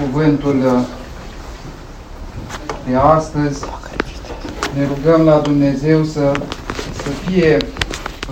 cuvântul 0.00 0.86
de 2.88 2.94
astăzi. 2.96 3.64
Ne 4.74 4.86
rugăm 4.86 5.20
la 5.20 5.38
Dumnezeu 5.38 6.04
să, 6.04 6.32
să 7.02 7.08
fie 7.26 7.56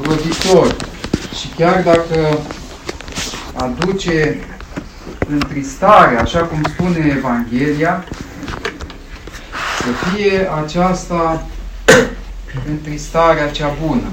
roditor 0.03 0.77
și 1.39 1.49
chiar 1.57 1.83
dacă 1.83 2.39
aduce 3.55 4.39
întristare, 5.29 6.17
așa 6.17 6.39
cum 6.39 6.63
spune 6.73 7.15
Evanghelia, 7.17 8.05
să 9.79 10.09
fie 10.09 10.51
aceasta 10.63 11.47
întristarea 12.71 13.51
cea 13.51 13.77
bună. 13.87 14.09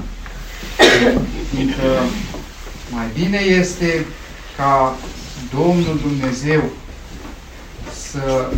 Fiindcă 1.54 1.82
mai 2.90 3.06
bine 3.14 3.38
este 3.38 4.06
ca 4.56 4.94
Domnul 5.54 5.98
Dumnezeu 6.02 6.62
să 8.12 8.50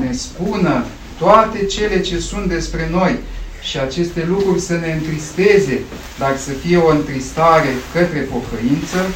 ne 0.00 0.12
spună 0.12 0.84
toate 1.18 1.64
cele 1.64 2.00
ce 2.00 2.18
sunt 2.18 2.48
despre 2.48 2.88
noi 2.90 3.18
și 3.62 3.78
aceste 3.78 4.24
lucruri 4.28 4.60
să 4.60 4.72
ne 4.72 4.92
întristeze, 4.92 5.80
dar 6.18 6.36
să 6.36 6.50
fie 6.50 6.76
o 6.76 6.90
întristare 6.90 7.68
către 7.92 8.18
pocăință, 8.18 9.06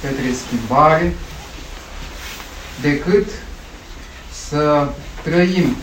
către 0.00 0.24
schimbare, 0.46 1.12
decât 2.80 3.26
să 4.48 4.88
trăim 5.22 5.76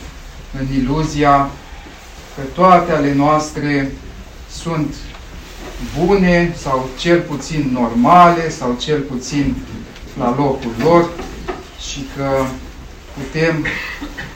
în 0.60 0.68
iluzia 0.76 1.50
că 2.36 2.42
toate 2.54 2.92
ale 2.92 3.14
noastre 3.14 3.92
sunt 4.52 4.96
bune 6.00 6.54
sau 6.58 6.90
cel 6.98 7.20
puțin 7.20 7.70
normale 7.74 8.50
sau 8.50 8.76
cel 8.80 9.00
puțin 9.00 9.56
la 10.20 10.36
locul 10.38 10.72
lor 10.84 11.10
și 11.80 12.06
că 12.16 12.46
putem 13.22 13.66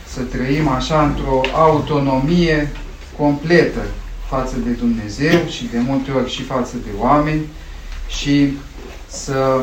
să 0.07 0.21
trăim 0.21 0.67
așa 0.67 1.03
într-o 1.03 1.41
autonomie 1.53 2.69
completă 3.17 3.81
față 4.29 4.55
de 4.65 4.69
Dumnezeu 4.69 5.47
și 5.47 5.69
de 5.71 5.77
multe 5.79 6.11
ori 6.11 6.31
și 6.31 6.43
față 6.43 6.75
de 6.83 6.89
oameni 6.99 7.45
și 8.07 8.57
să 9.07 9.59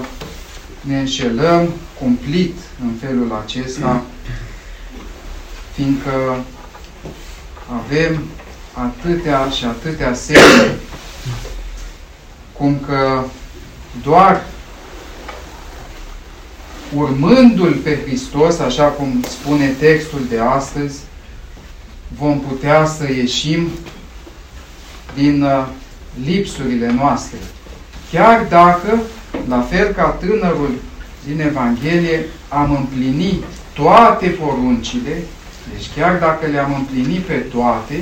ne 0.81 0.99
înșelăm 0.99 1.69
cumplit 1.99 2.57
în 2.81 2.91
felul 3.01 3.43
acesta, 3.45 4.03
fiindcă 5.75 6.45
avem 7.85 8.23
atâtea 8.73 9.49
și 9.49 9.65
atâtea 9.65 10.15
semne 10.15 10.77
cum 12.53 12.81
că 12.87 13.23
doar 14.03 14.43
urmându-L 16.97 17.73
pe 17.73 17.99
Hristos, 18.05 18.59
așa 18.59 18.85
cum 18.85 19.25
spune 19.29 19.67
textul 19.67 20.21
de 20.29 20.39
astăzi, 20.39 20.99
vom 22.19 22.41
putea 22.41 22.87
să 22.87 23.13
ieșim 23.13 23.69
din 25.15 25.43
uh, 25.43 25.67
lipsurile 26.25 26.93
noastre. 26.93 27.39
Chiar 28.11 28.47
dacă, 28.49 29.01
la 29.49 29.61
fel 29.61 29.93
ca 29.93 30.09
tânărul 30.09 30.71
din 31.27 31.41
Evanghelie, 31.41 32.27
am 32.49 32.77
împlinit 32.77 33.43
toate 33.73 34.27
poruncile, 34.27 35.23
deci 35.73 35.91
chiar 35.97 36.19
dacă 36.19 36.47
le-am 36.47 36.75
împlinit 36.75 37.21
pe 37.21 37.35
toate, 37.35 38.01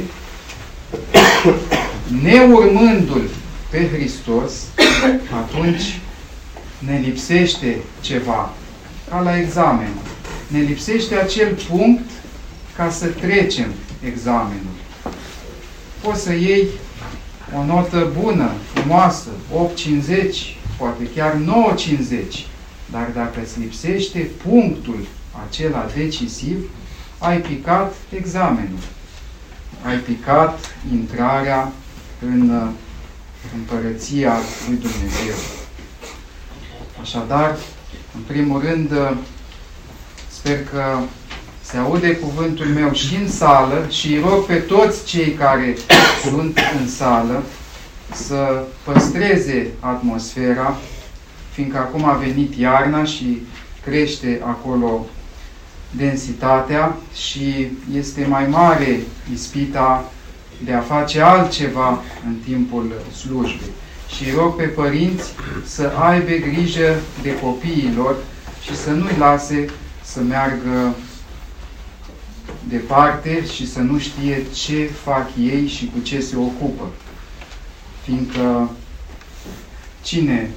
neurmându-L 2.23 3.29
pe 3.71 3.89
Hristos, 3.93 4.53
atunci 5.43 6.01
ne 6.79 7.01
lipsește 7.05 7.77
ceva, 8.01 8.53
ca 9.11 9.21
la 9.21 9.39
examen. 9.39 9.93
Ne 10.47 10.59
lipsește 10.59 11.15
acel 11.15 11.59
punct 11.69 12.11
ca 12.77 12.91
să 12.91 13.07
trecem 13.07 13.73
examenul. 14.05 14.75
Poți 16.03 16.23
să 16.23 16.33
iei 16.33 16.67
o 17.57 17.65
notă 17.65 18.13
bună, 18.21 18.51
frumoasă, 18.73 19.29
8,50, 19.29 20.57
poate 20.79 21.09
chiar 21.15 21.33
9,50, 21.33 22.45
dar 22.91 23.11
dacă 23.15 23.41
îți 23.43 23.61
lipsește 23.61 24.19
punctul 24.19 25.07
acela 25.49 25.87
decisiv, 25.97 26.71
ai 27.19 27.39
picat 27.39 27.95
examenul. 28.11 28.79
Ai 29.83 29.97
picat 29.97 30.75
intrarea 30.93 31.73
în 32.21 32.51
uh, 32.51 32.69
împărăția 33.55 34.35
lui 34.69 34.77
Dumnezeu. 34.77 35.35
Așadar, 37.01 37.57
în 38.15 38.21
primul 38.27 38.61
rând, 38.61 38.91
uh, 38.91 39.17
sper 40.29 40.65
că 40.65 40.99
se 41.63 41.77
aude 41.77 42.17
cuvântul 42.17 42.67
meu 42.67 42.93
și 42.93 43.15
în 43.15 43.29
sală 43.29 43.87
și 43.89 44.21
rog 44.29 44.45
pe 44.45 44.55
toți 44.55 45.05
cei 45.05 45.31
care 45.33 45.77
sunt 46.25 46.59
în 46.81 46.89
sală 46.89 47.43
să 48.13 48.65
păstreze 48.85 49.67
atmosfera, 49.81 50.77
fiindcă 51.53 51.79
acum 51.79 52.05
a 52.05 52.13
venit 52.13 52.55
iarna 52.55 53.05
și 53.05 53.43
crește 53.85 54.41
acolo 54.45 55.07
densitatea 55.91 56.97
și 57.15 57.67
este 57.95 58.27
mai 58.29 58.47
mare 58.47 59.01
ispita 59.33 60.13
de 60.65 60.73
a 60.73 60.81
face 60.81 61.21
altceva 61.21 62.03
în 62.27 62.35
timpul 62.45 62.93
slujbei. 63.17 63.71
Și 64.17 64.31
rog 64.37 64.57
pe 64.57 64.63
părinți 64.63 65.31
să 65.65 65.93
aibă 65.99 66.31
grijă 66.31 67.01
de 67.23 67.41
copiilor 67.41 68.17
și 68.63 68.77
să 68.77 68.91
nu-i 68.91 69.17
lase 69.19 69.71
să 70.03 70.21
meargă 70.21 70.95
departe 72.69 73.47
și 73.55 73.71
să 73.71 73.79
nu 73.79 73.99
știe 73.99 74.47
ce 74.65 74.91
fac 75.05 75.29
ei 75.39 75.67
și 75.67 75.91
cu 75.93 75.99
ce 75.99 76.21
se 76.21 76.37
ocupă. 76.37 76.85
Fiindcă 78.03 78.71
cine 80.03 80.51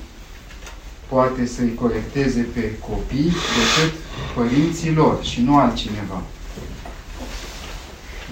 poate 1.08 1.46
să-i 1.46 1.74
corecteze 1.74 2.48
pe 2.54 2.72
copii 2.80 3.32
decât 3.32 3.94
părinții 4.36 4.94
lor 4.94 5.24
și 5.24 5.42
nu 5.42 5.58
altcineva. 5.58 6.22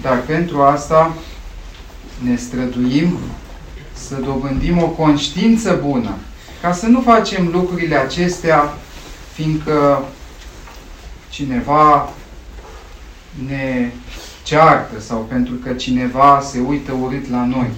Dar 0.00 0.20
pentru 0.20 0.62
asta 0.62 1.16
ne 2.22 2.36
străduim 2.36 3.18
să 4.08 4.14
dobândim 4.14 4.82
o 4.82 4.86
conștiință 4.86 5.80
bună, 5.86 6.14
ca 6.60 6.72
să 6.72 6.86
nu 6.86 7.00
facem 7.00 7.48
lucrurile 7.52 7.96
acestea, 7.96 8.74
fiindcă 9.32 10.04
cineva 11.28 12.12
ne 13.46 13.90
ceartă 14.42 15.00
sau 15.00 15.26
pentru 15.28 15.54
că 15.54 15.72
cineva 15.72 16.42
se 16.50 16.58
uită 16.58 16.92
urât 17.02 17.30
la 17.30 17.44
noi. 17.44 17.70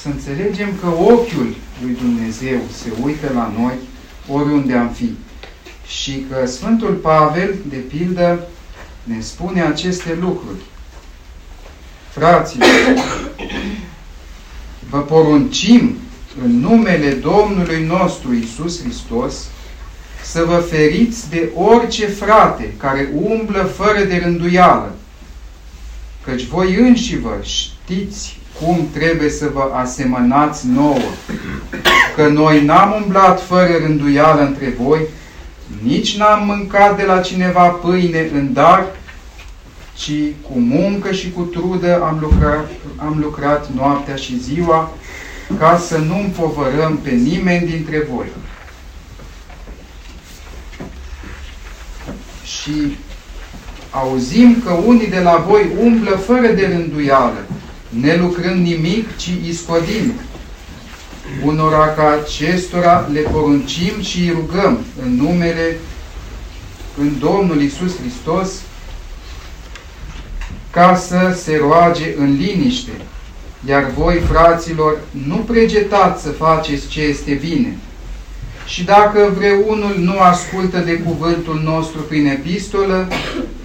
Să 0.00 0.08
înțelegem 0.08 0.68
că 0.80 0.86
ochiul 0.86 1.54
lui 1.82 1.96
Dumnezeu 2.00 2.58
se 2.72 2.92
uită 3.04 3.30
la 3.34 3.52
noi 3.58 3.74
oriunde 4.28 4.74
am 4.74 4.88
fi. 4.88 5.10
Și 5.86 6.26
că 6.30 6.46
Sfântul 6.46 6.92
Pavel, 6.92 7.54
de 7.68 7.76
pildă, 7.76 8.46
ne 9.02 9.20
spune 9.20 9.62
aceste 9.62 10.18
lucruri. 10.20 10.60
Fraților, 12.10 12.68
vă 14.90 14.98
poruncim 14.98 15.96
în 16.44 16.60
numele 16.60 17.10
Domnului 17.10 17.84
nostru 17.84 18.34
Isus 18.34 18.82
Hristos 18.82 19.34
să 20.22 20.44
vă 20.46 20.56
feriți 20.56 21.30
de 21.30 21.50
orice 21.54 22.06
frate 22.06 22.72
care 22.76 23.10
umblă 23.14 23.62
fără 23.62 24.04
de 24.08 24.20
rânduială, 24.24 24.94
căci 26.24 26.44
voi 26.44 26.74
înși 26.74 27.18
vă 27.18 27.34
știți 27.42 28.38
cum 28.60 28.88
trebuie 28.92 29.30
să 29.30 29.50
vă 29.52 29.70
asemănați 29.74 30.66
nouă, 30.68 31.10
că 32.16 32.28
noi 32.28 32.64
n-am 32.64 33.02
umblat 33.02 33.42
fără 33.42 33.76
rânduială 33.80 34.40
între 34.40 34.74
voi, 34.80 35.00
nici 35.82 36.16
n-am 36.16 36.46
mâncat 36.46 36.96
de 36.96 37.04
la 37.04 37.20
cineva 37.20 37.68
pâine 37.68 38.30
în 38.32 38.52
dar, 38.52 38.86
ci 39.96 40.12
cu 40.42 40.58
muncă 40.58 41.12
și 41.12 41.30
cu 41.30 41.42
trudă 41.42 42.02
am 42.02 42.18
lucrat, 42.20 42.70
am 42.96 43.18
lucrat 43.20 43.68
noaptea 43.74 44.14
și 44.14 44.40
ziua, 44.40 44.92
ca 45.58 45.78
să 45.78 45.98
nu 45.98 46.18
împovărăm 46.18 46.98
pe 47.02 47.10
nimeni 47.10 47.66
dintre 47.66 48.06
voi. 48.12 48.26
Și 52.44 52.96
auzim 53.90 54.62
că 54.64 54.72
unii 54.72 55.08
de 55.08 55.20
la 55.20 55.44
voi 55.48 55.70
umblă 55.80 56.10
fără 56.10 56.46
de 56.46 56.66
rânduială, 56.66 57.46
ne 57.88 58.16
lucrând 58.16 58.66
nimic, 58.66 59.16
ci 59.16 59.30
iscodind. 59.46 60.12
Unora 61.44 61.86
ca 61.86 62.20
acestora 62.22 63.08
le 63.12 63.20
poruncim 63.20 64.02
și 64.02 64.20
îi 64.20 64.30
rugăm 64.30 64.78
în 65.04 65.14
numele 65.14 65.76
în 66.98 67.18
Domnul 67.18 67.62
Isus 67.62 67.96
Hristos 67.98 68.48
ca 70.76 70.94
să 70.94 71.38
se 71.42 71.56
roage 71.60 72.14
în 72.18 72.36
liniște. 72.36 72.90
Iar 73.68 73.90
voi, 73.98 74.18
fraților, 74.18 74.98
nu 75.26 75.36
pregetați 75.36 76.22
să 76.22 76.28
faceți 76.28 76.88
ce 76.88 77.02
este 77.02 77.32
bine, 77.32 77.76
și 78.66 78.84
dacă 78.84 79.32
vreunul 79.36 79.94
nu 79.98 80.18
ascultă 80.18 80.78
de 80.78 80.92
cuvântul 80.92 81.60
nostru 81.64 82.00
prin 82.00 82.26
epistolă, 82.26 83.08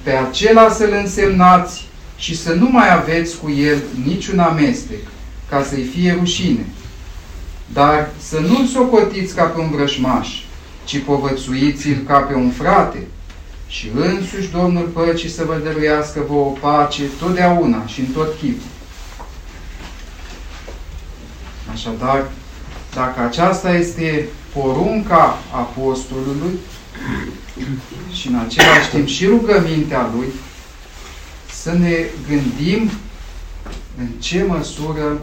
pe 0.03 0.11
acela 0.11 0.69
să-l 0.69 0.93
însemnați 1.01 1.87
și 2.17 2.37
să 2.37 2.53
nu 2.53 2.69
mai 2.69 2.95
aveți 2.95 3.37
cu 3.37 3.49
el 3.49 3.77
niciun 4.05 4.39
amestec, 4.39 5.07
ca 5.49 5.63
să-i 5.63 5.89
fie 5.95 6.15
rușine. 6.19 6.65
Dar 7.73 8.09
să 8.17 8.39
nu-l 8.39 8.65
socotiți 8.65 9.35
ca 9.35 9.43
pe 9.43 9.59
un 9.59 9.69
vrășmaș, 9.69 10.27
ci 10.83 10.99
povățuiți-l 10.99 12.03
ca 12.07 12.17
pe 12.17 12.33
un 12.33 12.49
frate. 12.49 13.07
Și 13.71 13.89
însuși 13.93 14.49
Domnul 14.49 14.87
Păcii 14.87 15.29
să 15.29 15.43
vă 15.43 15.55
dăruiască 15.63 16.25
vă 16.27 16.33
o 16.33 16.49
pace 16.49 17.03
totdeauna 17.19 17.85
și 17.85 17.99
în 17.99 18.05
tot 18.05 18.37
chipul. 18.37 18.69
Așadar, 21.71 22.29
dacă 22.93 23.19
aceasta 23.19 23.73
este 23.73 24.27
porunca 24.53 25.37
apostolului 25.51 26.59
și 28.13 28.27
în 28.27 28.35
același 28.35 28.89
timp 28.89 29.07
și 29.07 29.25
rugămintea 29.25 30.11
lui, 30.15 30.27
să 31.51 31.73
ne 31.73 32.05
gândim 32.27 32.91
în 33.97 34.07
ce 34.19 34.43
măsură 34.43 35.21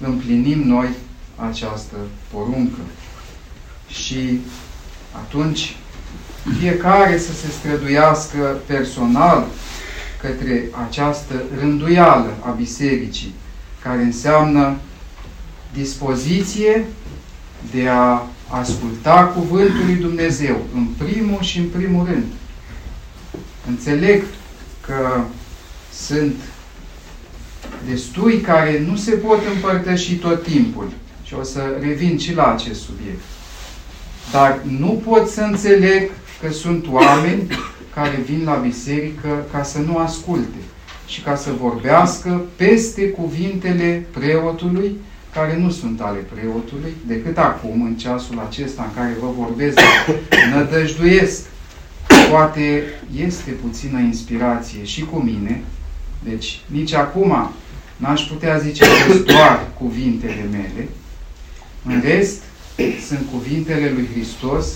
împlinim 0.00 0.62
noi 0.62 0.88
această 1.36 1.96
poruncă. 2.30 2.80
Și 3.88 4.40
atunci 5.12 5.76
fiecare 6.60 7.18
să 7.18 7.32
se 7.32 7.50
străduiască 7.50 8.60
personal 8.66 9.46
către 10.20 10.68
această 10.88 11.34
rânduială 11.60 12.36
a 12.40 12.50
bisericii, 12.50 13.34
care 13.82 14.02
înseamnă 14.02 14.76
dispoziție 15.74 16.84
de 17.74 17.88
a 17.88 18.22
asculta 18.48 19.24
Cuvântul 19.24 19.84
lui 19.84 19.94
Dumnezeu, 19.94 20.60
în 20.74 20.86
primul 20.98 21.42
și 21.42 21.58
în 21.58 21.68
primul 21.68 22.06
rând. 22.06 22.24
Înțeleg 23.68 24.22
că 24.86 25.20
sunt 25.92 26.34
destui 27.88 28.40
care 28.40 28.84
nu 28.86 28.96
se 28.96 29.10
pot 29.10 29.38
împărtăși 29.54 30.14
tot 30.14 30.42
timpul. 30.42 30.90
Și 31.22 31.34
o 31.34 31.42
să 31.42 31.60
revin 31.80 32.18
și 32.18 32.34
la 32.34 32.52
acest 32.52 32.80
subiect. 32.80 33.20
Dar 34.32 34.60
nu 34.78 35.02
pot 35.04 35.28
să 35.28 35.40
înțeleg 35.40 36.10
că 36.40 36.52
sunt 36.52 36.86
oameni 36.90 37.46
care 37.94 38.22
vin 38.26 38.42
la 38.44 38.54
biserică 38.54 39.46
ca 39.52 39.62
să 39.62 39.78
nu 39.78 39.96
asculte 39.96 40.58
și 41.06 41.20
ca 41.20 41.36
să 41.36 41.50
vorbească 41.60 42.42
peste 42.56 43.08
cuvintele 43.08 44.06
preotului 44.10 44.96
care 45.32 45.56
nu 45.56 45.70
sunt 45.70 46.00
ale 46.00 46.18
preotului, 46.18 46.92
decât 47.06 47.38
acum, 47.38 47.82
în 47.82 47.94
ceasul 47.94 48.42
acesta 48.48 48.82
în 48.82 49.02
care 49.02 49.16
vă 49.20 49.26
vorbesc, 49.36 49.78
nădăjduiesc. 50.54 51.42
Poate 52.30 52.82
este 53.16 53.50
puțină 53.50 54.00
inspirație 54.00 54.84
și 54.84 55.04
cu 55.04 55.16
mine, 55.16 55.62
deci 56.24 56.60
nici 56.66 56.92
acum 56.92 57.50
n-aș 57.96 58.22
putea 58.22 58.58
zice 58.58 58.84
că 58.84 59.12
sunt 59.12 59.26
doar 59.26 59.66
cuvintele 59.78 60.46
mele. 60.50 60.88
În 61.84 62.00
rest, 62.00 62.42
sunt 63.08 63.26
cuvintele 63.32 63.90
lui 63.94 64.08
Hristos 64.12 64.66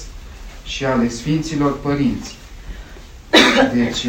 și 0.65 0.85
ale 0.85 1.09
Sfinților 1.09 1.79
Părinți. 1.79 2.37
Deci, 3.75 4.05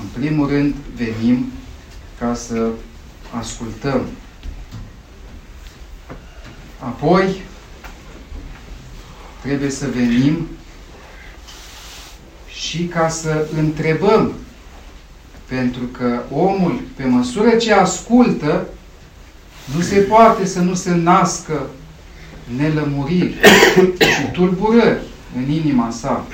în 0.00 0.06
primul 0.12 0.48
rând, 0.48 0.74
venim 0.96 1.52
ca 2.18 2.34
să 2.34 2.68
ascultăm 3.38 4.06
Apoi, 6.84 7.42
trebuie 9.42 9.70
să 9.70 9.86
venim 9.94 10.48
și 12.48 12.84
ca 12.84 13.08
să 13.08 13.46
întrebăm. 13.56 14.32
Pentru 15.46 15.82
că 15.82 16.22
omul, 16.30 16.80
pe 16.96 17.04
măsură 17.04 17.50
ce 17.50 17.72
ascultă, 17.72 18.66
nu 19.74 19.80
se 19.80 19.98
poate 19.98 20.46
să 20.46 20.60
nu 20.60 20.74
se 20.74 20.94
nască 20.94 21.66
nelămuriri 22.56 23.34
și 23.98 24.30
tulburări 24.32 25.00
în 25.36 25.50
inima 25.50 25.90
sa. 25.90 26.26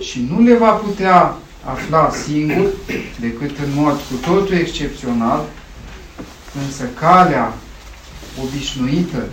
Și 0.00 0.26
nu 0.30 0.42
le 0.42 0.56
va 0.56 0.70
putea 0.70 1.36
afla 1.64 2.10
singur, 2.24 2.66
decât 3.20 3.58
în 3.58 3.70
mod 3.74 3.94
cu 3.94 4.30
totul 4.30 4.54
excepțional, 4.54 5.44
însă 6.64 6.84
calea 6.98 7.54
obișnuită 8.42 9.28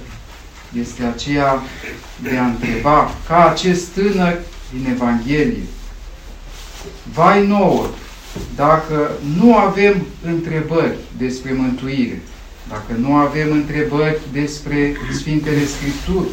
este 0.79 1.03
aceea 1.03 1.61
de 2.21 2.37
a 2.37 2.45
întreba, 2.45 3.11
ca 3.27 3.49
acest 3.49 3.87
tânăr 3.87 4.39
din 4.73 4.87
Evanghelie, 4.91 5.63
vai 7.13 7.47
nouă, 7.47 7.85
dacă 8.55 9.11
nu 9.37 9.57
avem 9.57 10.05
întrebări 10.25 10.97
despre 11.17 11.53
mântuire, 11.53 12.21
dacă 12.69 12.99
nu 12.99 13.15
avem 13.15 13.51
întrebări 13.51 14.19
despre 14.31 14.95
Sfintele 15.13 15.65
Scripturi, 15.65 16.27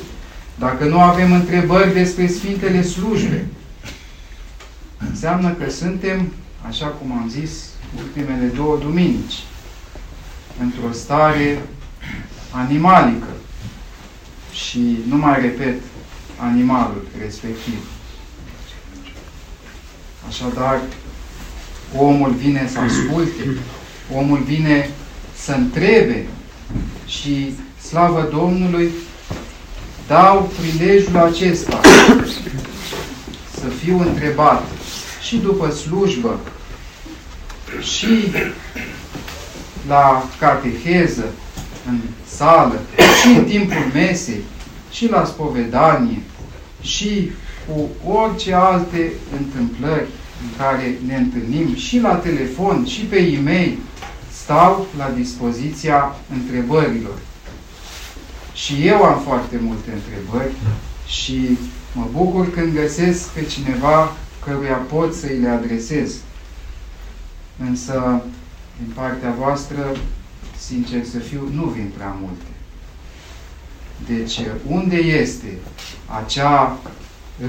dacă 0.59 0.85
nu 0.85 1.01
avem 1.01 1.33
întrebări 1.33 1.93
despre 1.93 2.27
Sfintele 2.27 2.83
Slujbe, 2.83 3.47
înseamnă 5.11 5.51
că 5.51 5.71
suntem, 5.71 6.33
așa 6.69 6.87
cum 6.87 7.13
am 7.13 7.29
zis, 7.29 7.51
ultimele 7.99 8.47
două 8.47 8.79
duminici, 8.81 9.43
într-o 10.61 10.93
stare 10.93 11.63
animalică 12.51 13.27
și 14.53 14.99
nu 15.09 15.17
mai 15.17 15.41
repet 15.41 15.81
animalul 16.37 17.07
respectiv. 17.21 17.79
Așadar, 20.29 20.81
omul 21.97 22.31
vine 22.31 22.69
să 22.73 22.79
asculte, 22.79 23.57
omul 24.15 24.39
vine 24.39 24.91
să 25.37 25.53
întrebe 25.53 26.27
și, 27.07 27.55
slavă 27.89 28.29
Domnului, 28.31 28.91
dau 30.09 30.51
prilejul 30.59 31.17
acesta 31.17 31.81
să 33.61 33.69
fiu 33.69 34.01
întrebat 34.01 34.63
și 35.23 35.37
după 35.37 35.71
slujbă, 35.71 36.41
și 37.81 38.33
la 39.89 40.29
cateheză, 40.39 41.25
în 41.89 41.99
sală, 42.27 42.81
și 43.21 43.37
în 43.37 43.45
timpul 43.45 43.91
mesei, 43.95 44.41
și 44.91 45.11
la 45.11 45.25
spovedanie, 45.25 46.23
și 46.81 47.31
cu 47.67 47.89
orice 48.11 48.55
alte 48.55 49.13
întâmplări 49.39 50.07
în 50.43 50.49
care 50.59 50.99
ne 51.07 51.17
întâlnim, 51.17 51.77
și 51.77 52.01
la 52.01 52.15
telefon, 52.15 52.87
și 52.87 53.01
pe 53.01 53.17
e-mail, 53.17 53.79
stau 54.33 54.87
la 54.99 55.11
dispoziția 55.17 56.15
întrebărilor. 56.35 57.19
Și 58.63 58.87
eu 58.87 59.03
am 59.03 59.21
foarte 59.21 59.59
multe 59.61 59.91
întrebări 59.93 60.53
și 61.07 61.59
mă 61.95 62.07
bucur 62.13 62.51
când 62.51 62.75
găsesc 62.75 63.29
pe 63.29 63.45
cineva 63.45 64.13
căruia 64.45 64.75
pot 64.75 65.15
să 65.15 65.27
îi 65.27 65.39
le 65.39 65.49
adresez. 65.49 66.17
Însă, 67.59 68.23
din 68.77 68.93
partea 68.95 69.35
voastră, 69.39 69.97
sincer 70.57 71.05
să 71.05 71.19
fiu, 71.19 71.49
nu 71.53 71.65
vin 71.65 71.91
prea 71.97 72.17
multe. 72.21 72.45
Deci, 74.07 74.41
unde 74.67 74.97
este 74.97 75.59
acea 76.07 76.79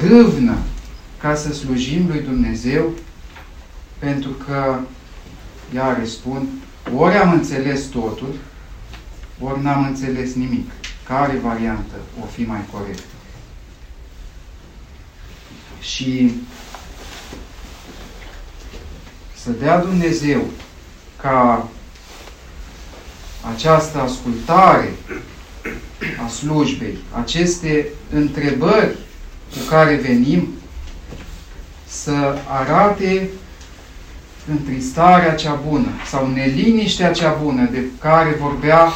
râvnă 0.07 0.57
ca 1.21 1.35
să 1.35 1.53
slujim 1.53 2.07
lui 2.07 2.21
Dumnezeu? 2.21 2.89
Pentru 3.99 4.29
că, 4.29 4.79
iar 5.75 6.05
spun, 6.05 6.47
ori 6.95 7.15
am 7.15 7.31
înțeles 7.31 7.83
totul, 7.83 8.35
ori 9.39 9.61
n-am 9.61 9.85
înțeles 9.85 10.33
nimic. 10.33 10.71
Care 11.09 11.39
variantă 11.43 11.95
o 12.21 12.25
fi 12.25 12.41
mai 12.41 12.65
corectă? 12.71 13.13
Și 15.79 16.31
să 19.35 19.49
dea 19.49 19.79
Dumnezeu 19.79 20.41
ca 21.21 21.67
această 23.53 23.99
ascultare 23.99 24.93
a 26.25 26.27
slujbei, 26.27 26.97
aceste 27.21 27.87
întrebări 28.13 28.97
cu 29.51 29.59
care 29.69 29.95
venim, 29.95 30.47
să 31.87 32.37
arate 32.47 33.29
întristarea 34.49 35.35
cea 35.35 35.53
bună 35.53 35.87
sau 36.09 36.27
neliniștea 36.27 37.11
cea 37.11 37.31
bună 37.31 37.67
de 37.71 37.83
care 37.99 38.35
vorbea 38.39 38.91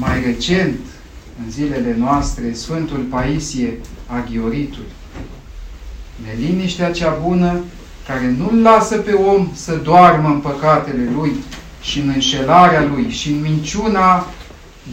mai 0.00 0.22
recent, 0.24 0.78
în 1.44 1.50
zilele 1.50 1.94
noastre, 1.98 2.52
Sfântul 2.52 2.98
Paisie 3.10 3.78
Aghioritul. 4.06 4.84
Neliniștea 6.24 6.90
cea 6.90 7.10
bună 7.10 7.60
care 8.06 8.34
nu-l 8.38 8.62
lasă 8.62 8.96
pe 8.96 9.12
om 9.12 9.48
să 9.54 9.76
doarmă 9.76 10.28
în 10.28 10.38
păcatele 10.38 11.10
lui, 11.14 11.32
și 11.82 11.98
în 11.98 12.08
înșelarea 12.08 12.84
lui 12.84 13.10
și 13.10 13.30
în 13.30 13.40
minciuna 13.40 14.26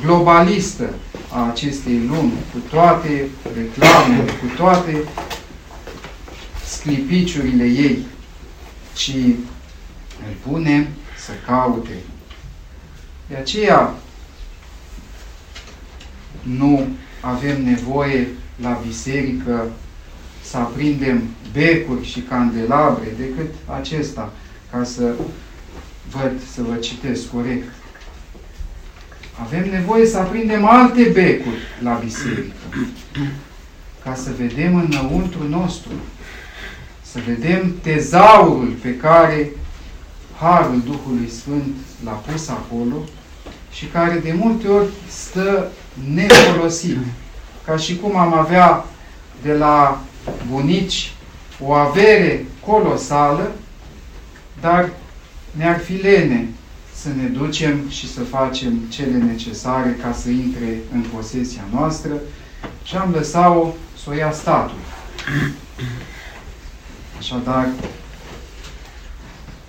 globalistă 0.05 0.89
a 1.31 1.47
acestei 1.49 1.99
lumi, 2.07 2.33
cu 2.51 2.57
toate 2.69 3.27
reclamele, 3.55 4.31
cu 4.31 4.55
toate 4.55 4.97
sclipiciurile 6.65 7.63
ei, 7.63 8.05
ci 8.93 9.11
îl 10.27 10.35
punem 10.47 10.87
să 11.25 11.31
caute. 11.45 11.97
De 13.27 13.35
aceea 13.35 13.93
nu 16.57 16.87
avem 17.21 17.63
nevoie 17.63 18.27
la 18.61 18.81
biserică 18.85 19.71
să 20.43 20.57
aprindem 20.57 21.23
becuri 21.51 22.05
și 22.05 22.19
candelabre 22.19 23.07
decât 23.17 23.53
acesta, 23.65 24.33
ca 24.71 24.83
să 24.83 25.13
văd, 26.11 26.31
să 26.53 26.61
vă 26.61 26.75
citesc 26.75 27.29
corect. 27.29 27.71
Avem 29.41 29.69
nevoie 29.69 30.05
să 30.05 30.17
aprindem 30.17 30.65
alte 30.65 31.03
becuri 31.03 31.61
la 31.81 32.01
biserică, 32.03 32.53
ca 34.03 34.15
să 34.15 34.31
vedem 34.37 34.75
înăuntru 34.75 35.47
nostru, 35.49 35.91
să 37.01 37.19
vedem 37.27 37.75
tezaurul 37.81 38.75
pe 38.81 38.95
care 38.95 39.51
Harul 40.39 40.81
Duhului 40.85 41.29
Sfânt 41.29 41.75
l-a 42.03 42.11
pus 42.11 42.47
acolo 42.49 42.95
și 43.77 43.85
care 43.85 44.19
de 44.19 44.33
multe 44.33 44.67
ori 44.67 44.87
stă 45.09 45.71
nefolosit. 46.13 46.97
Ca 47.65 47.77
și 47.77 47.95
cum 47.97 48.17
am 48.17 48.33
avea 48.33 48.85
de 49.41 49.53
la 49.53 50.01
bunici 50.49 51.11
o 51.59 51.71
avere 51.71 52.45
colosală, 52.65 53.51
dar 54.61 54.89
ne-ar 55.51 55.79
fi 55.79 55.93
lene 55.93 56.47
să 56.93 57.07
ne 57.07 57.27
ducem 57.27 57.89
și 57.89 58.13
să 58.13 58.23
facem 58.23 58.77
cele 58.89 59.17
necesare 59.17 59.97
ca 60.01 60.13
să 60.13 60.29
intre 60.29 60.77
în 60.93 61.01
posesia 61.15 61.63
noastră 61.73 62.13
și 62.83 62.95
am 62.95 63.11
lăsat-o 63.11 63.73
să 64.03 64.09
o 64.09 64.13
ia 64.13 64.31
statul. 64.31 64.77
Așadar, 67.17 67.67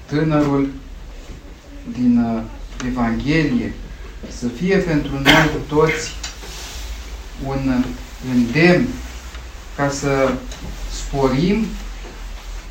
tânărul 0.07 0.71
din 1.97 2.19
uh, 2.19 2.43
Evanghelie 2.87 3.73
să 4.39 4.47
fie 4.49 4.77
pentru 4.77 5.13
noi 5.13 5.51
toți 5.69 6.13
un 7.47 7.85
îndemn 8.35 8.87
ca 9.77 9.91
să 9.91 10.33
sporim 10.91 11.67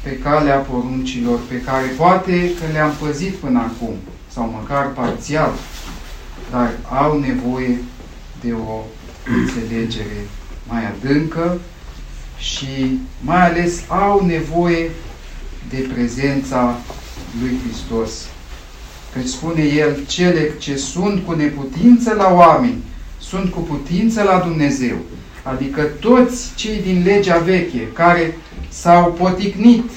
pe 0.03 0.17
calea 0.17 0.57
poruncilor 0.57 1.39
pe 1.47 1.61
care 1.61 1.85
poate 1.85 2.51
că 2.59 2.71
le-am 2.71 2.93
păzit 2.99 3.33
până 3.33 3.59
acum, 3.59 3.95
sau 4.27 4.49
măcar 4.59 4.91
parțial, 4.91 5.51
dar 6.51 6.71
au 6.89 7.19
nevoie 7.19 7.77
de 8.41 8.53
o 8.53 8.83
înțelegere 9.37 10.27
mai 10.67 10.85
adâncă 10.85 11.59
și 12.37 12.99
mai 13.21 13.49
ales 13.49 13.81
au 13.87 14.25
nevoie 14.25 14.89
de 15.69 15.87
prezența 15.93 16.77
lui 17.41 17.59
Hristos. 17.63 18.11
Căci 19.13 19.27
spune 19.27 19.63
El, 19.63 20.05
cele 20.07 20.51
ce 20.57 20.75
sunt 20.75 21.25
cu 21.25 21.33
neputință 21.33 22.13
la 22.13 22.33
oameni, 22.33 22.83
sunt 23.19 23.51
cu 23.51 23.59
putință 23.59 24.23
la 24.23 24.39
Dumnezeu. 24.39 24.95
Adică 25.43 25.81
toți 25.81 26.51
cei 26.55 26.81
din 26.81 27.03
legea 27.03 27.37
veche 27.37 27.87
care 27.93 28.37
s-au 28.69 29.11
poticnit, 29.11 29.89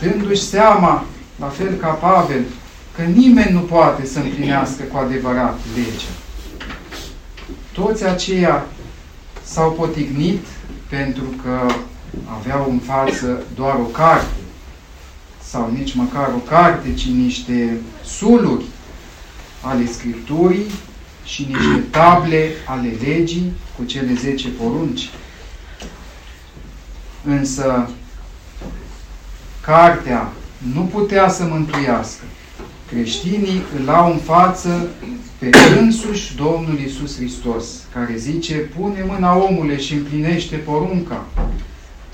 dându-și 0.00 0.42
seama, 0.42 1.04
la 1.38 1.46
fel 1.46 1.74
ca 1.74 1.88
Pavel, 1.88 2.42
că 2.96 3.02
nimeni 3.02 3.52
nu 3.52 3.60
poate 3.60 4.06
să 4.06 4.18
împlinească 4.18 4.82
cu 4.82 4.96
adevărat 4.96 5.58
legea. 5.74 6.12
Toți 7.72 8.06
aceia 8.06 8.66
s-au 9.42 9.70
poticnit 9.70 10.46
pentru 10.88 11.24
că 11.42 11.72
aveau 12.38 12.66
în 12.70 12.78
față 12.78 13.42
doar 13.54 13.74
o 13.74 13.84
carte, 13.84 14.32
sau 15.42 15.70
nici 15.76 15.94
măcar 15.94 16.30
o 16.34 16.38
carte, 16.48 16.94
ci 16.94 17.06
niște 17.06 17.80
suluri 18.04 18.64
ale 19.60 19.86
Scripturii 19.86 20.70
și 21.24 21.46
niște 21.48 21.84
table 21.90 22.50
ale 22.66 22.96
legii 23.04 23.52
cu 23.76 23.84
cele 23.84 24.14
zece 24.14 24.48
porunci. 24.48 25.10
Însă, 27.24 27.90
cartea 29.60 30.32
nu 30.74 30.80
putea 30.80 31.28
să 31.28 31.44
mântuiască. 31.44 32.24
Creștinii 32.88 33.62
îl 33.80 33.88
au 33.88 34.12
în 34.12 34.18
față 34.18 34.88
pe 35.38 35.50
însuși 35.80 36.36
Domnul 36.36 36.78
Isus 36.86 37.16
Hristos, 37.16 37.64
care 37.92 38.14
zice, 38.16 38.54
pune 38.54 39.04
mâna 39.06 39.36
omule 39.36 39.78
și 39.78 39.94
împlinește 39.94 40.56
porunca, 40.56 41.26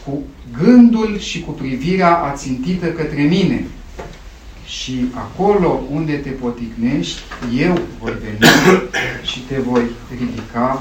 cu 0.05 0.23
gândul 0.59 1.19
și 1.19 1.41
cu 1.41 1.51
privirea 1.51 2.17
ațintită 2.17 2.87
către 2.87 3.23
mine. 3.23 3.65
Și 4.69 5.05
acolo 5.15 5.83
unde 5.91 6.17
te 6.17 6.29
poticnești, 6.29 7.21
eu 7.57 7.79
voi 8.01 8.13
veni 8.13 8.39
și 9.23 9.39
te 9.41 9.59
voi 9.59 9.83
ridica 10.19 10.79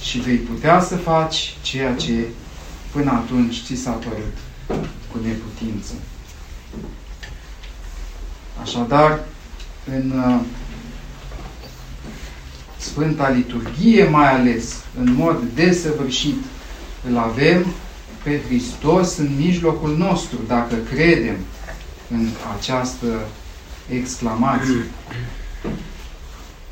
și 0.00 0.18
vei 0.18 0.36
putea 0.36 0.80
să 0.80 0.96
faci 0.96 1.54
ceea 1.62 1.94
ce 1.94 2.26
până 2.92 3.10
atunci 3.10 3.62
ți 3.64 3.74
s-a 3.74 3.90
părut 3.90 4.36
cu 5.10 5.18
neputință. 5.24 5.92
Așadar, 8.62 9.24
în 9.84 10.10
uh, 10.10 10.40
Sfânta 12.76 13.28
Liturghie, 13.28 14.04
mai 14.04 14.32
ales, 14.32 14.82
în 14.98 15.12
mod 15.12 15.42
desăvârșit, 15.54 16.36
îl 17.10 17.18
avem 17.18 17.66
pe 18.22 18.40
Hristos 18.46 19.16
în 19.16 19.36
mijlocul 19.36 19.96
nostru, 19.96 20.38
dacă 20.46 20.74
credem 20.94 21.36
în 22.12 22.28
această 22.58 23.06
exclamație. 23.88 24.84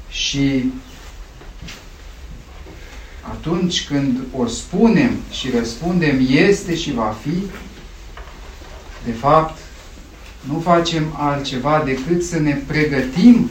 Și 0.09 0.73
atunci 3.20 3.87
când 3.87 4.18
o 4.37 4.47
spunem 4.47 5.11
și 5.30 5.50
răspundem 5.50 6.26
este 6.28 6.76
și 6.76 6.92
va 6.92 7.16
fi, 7.23 7.42
de 9.04 9.12
fapt, 9.12 9.59
nu 10.40 10.61
facem 10.61 11.14
altceva 11.16 11.82
decât 11.85 12.25
să 12.25 12.38
ne 12.38 12.62
pregătim 12.66 13.50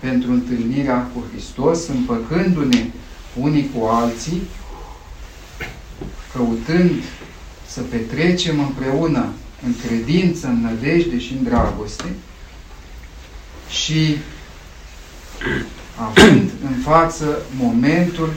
pentru 0.00 0.30
întâlnirea 0.30 1.10
cu 1.14 1.24
Hristos, 1.32 1.86
împăcându-ne 1.86 2.84
unii 3.40 3.70
cu 3.74 3.86
alții, 3.86 4.42
căutând 6.32 6.90
să 7.66 7.80
petrecem 7.80 8.60
împreună 8.60 9.28
în 9.64 9.74
credință, 9.86 10.46
în 10.46 10.60
nădejde 10.60 11.18
și 11.18 11.32
în 11.32 11.44
dragoste 11.44 12.14
și 13.68 14.16
având 15.96 16.50
în 16.62 16.74
față 16.82 17.42
momentul 17.58 18.32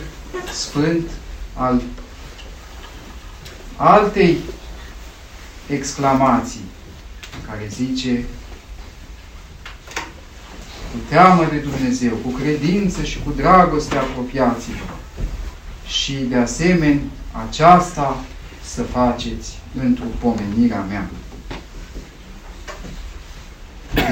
sfânt 0.54 1.10
al 1.54 1.82
altei 3.76 4.38
exclamații 5.68 6.64
care 7.48 7.68
zice 7.70 8.26
cu 10.92 10.98
teamă 11.10 11.46
de 11.52 11.58
Dumnezeu, 11.58 12.16
cu 12.16 12.30
credință 12.30 13.04
și 13.04 13.20
cu 13.24 13.32
dragoste 13.32 13.98
apropiaților. 13.98 14.96
Și 15.88 16.14
de 16.14 16.36
asemenea 16.36 17.02
aceasta 17.48 18.24
să 18.64 18.84
faceți 18.84 19.59
într-o 19.84 20.06
pomenirea 20.20 20.86
mea. 20.90 21.10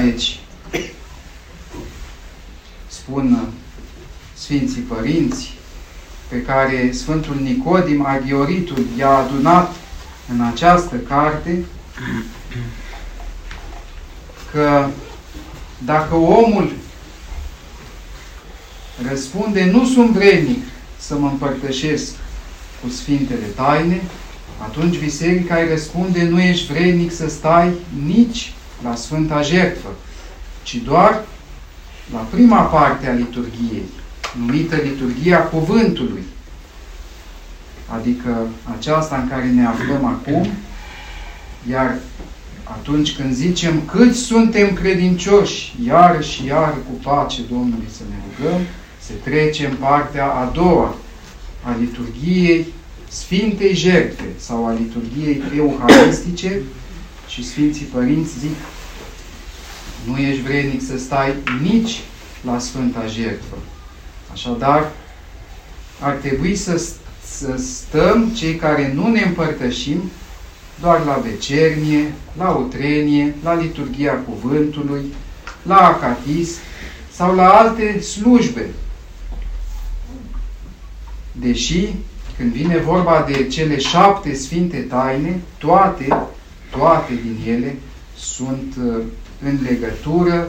Deci, 0.02 0.40
spun 2.88 3.48
Sfinții 4.34 4.80
Părinți, 4.80 5.52
pe 6.28 6.42
care 6.42 6.90
Sfântul 6.92 7.34
Nicodim 7.34 8.06
Aghioritul 8.06 8.84
i-a 8.98 9.16
adunat 9.16 9.74
în 10.32 10.40
această 10.40 10.96
carte, 10.96 11.64
că 14.52 14.86
dacă 15.84 16.14
omul 16.14 16.72
răspunde, 19.08 19.64
nu 19.64 19.86
sunt 19.86 20.10
vrednic 20.10 20.62
să 20.98 21.14
mă 21.18 21.28
împărtășesc 21.28 22.12
cu 22.82 22.88
Sfintele 22.88 23.44
Taine, 23.44 24.02
atunci 24.62 24.98
biserica 24.98 25.56
îi 25.56 25.68
răspunde, 25.68 26.22
nu 26.22 26.40
ești 26.40 26.72
vrednic 26.72 27.12
să 27.12 27.28
stai 27.28 27.72
nici 28.04 28.52
la 28.82 28.94
Sfânta 28.94 29.42
Jertfă, 29.42 29.88
ci 30.62 30.74
doar 30.74 31.24
la 32.12 32.18
prima 32.18 32.62
parte 32.62 33.08
a 33.08 33.12
liturgiei, 33.12 33.84
numită 34.38 34.76
liturgia 34.76 35.38
cuvântului, 35.38 36.22
adică 37.86 38.46
aceasta 38.78 39.16
în 39.16 39.28
care 39.28 39.44
ne 39.44 39.66
aflăm 39.66 40.04
acum, 40.04 40.46
iar 41.70 41.98
atunci 42.64 43.16
când 43.16 43.34
zicem 43.34 43.82
cât 43.84 44.14
suntem 44.14 44.72
credincioși, 44.72 45.74
iar 45.84 46.22
și 46.24 46.44
iar 46.44 46.70
cu 46.72 47.08
pace 47.08 47.40
Domnului 47.50 47.88
să 47.96 48.02
ne 48.08 48.16
rugăm, 48.26 48.60
se 49.00 49.12
trece 49.12 49.66
în 49.66 49.74
partea 49.74 50.26
a 50.26 50.50
doua 50.54 50.94
a 51.62 51.76
liturgiei 51.80 52.66
Sfintei 53.08 53.74
Jertfe 53.74 54.24
sau 54.36 54.66
a 54.66 54.72
liturgiei 54.72 55.42
euharistice 55.56 56.60
și 57.28 57.44
Sfinții 57.44 57.86
Părinți 57.86 58.38
zic 58.38 58.56
nu 60.04 60.16
ești 60.16 60.42
vrednic 60.42 60.82
să 60.86 60.98
stai 60.98 61.34
nici 61.62 62.00
la 62.44 62.58
Sfânta 62.58 63.06
Jertfă. 63.06 63.56
Așadar, 64.32 64.90
ar 66.00 66.12
trebui 66.12 66.56
să, 66.56 66.82
să 67.24 67.56
stăm 67.56 68.28
cei 68.28 68.54
care 68.54 68.92
nu 68.94 69.08
ne 69.08 69.20
împărtășim 69.20 70.10
doar 70.80 71.04
la 71.04 71.12
vecernie, 71.12 72.12
la 72.36 72.50
utrenie, 72.50 73.34
la 73.42 73.54
liturgia 73.54 74.12
cuvântului, 74.12 75.02
la 75.62 75.76
acatist 75.76 76.58
sau 77.12 77.34
la 77.34 77.48
alte 77.48 78.00
slujbe. 78.00 78.70
Deși, 81.32 81.88
când 82.38 82.52
vine 82.52 82.76
vorba 82.76 83.26
de 83.30 83.46
cele 83.46 83.78
șapte 83.78 84.34
sfinte 84.34 84.76
taine, 84.76 85.40
toate, 85.58 86.06
toate 86.70 87.12
din 87.12 87.54
ele 87.54 87.76
sunt 88.16 88.74
uh, 88.84 89.02
în 89.42 89.58
legătură 89.62 90.48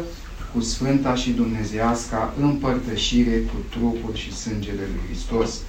cu 0.54 0.62
Sfânta 0.62 1.16
și 1.16 1.30
Dumnezeasca 1.30 2.34
împărtășire 2.42 3.38
cu 3.38 3.56
trupul 3.70 4.14
și 4.14 4.36
sângele 4.36 4.80
lui 4.80 5.02
Hristos. 5.06 5.60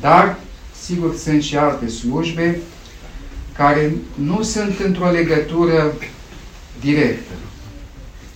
Dar, 0.00 0.36
sigur, 0.82 1.16
sunt 1.16 1.42
și 1.42 1.56
alte 1.56 1.88
slujbe 1.88 2.60
care 3.56 3.92
nu 4.14 4.42
sunt 4.42 4.78
într-o 4.78 5.10
legătură 5.10 5.92
directă. 6.80 7.32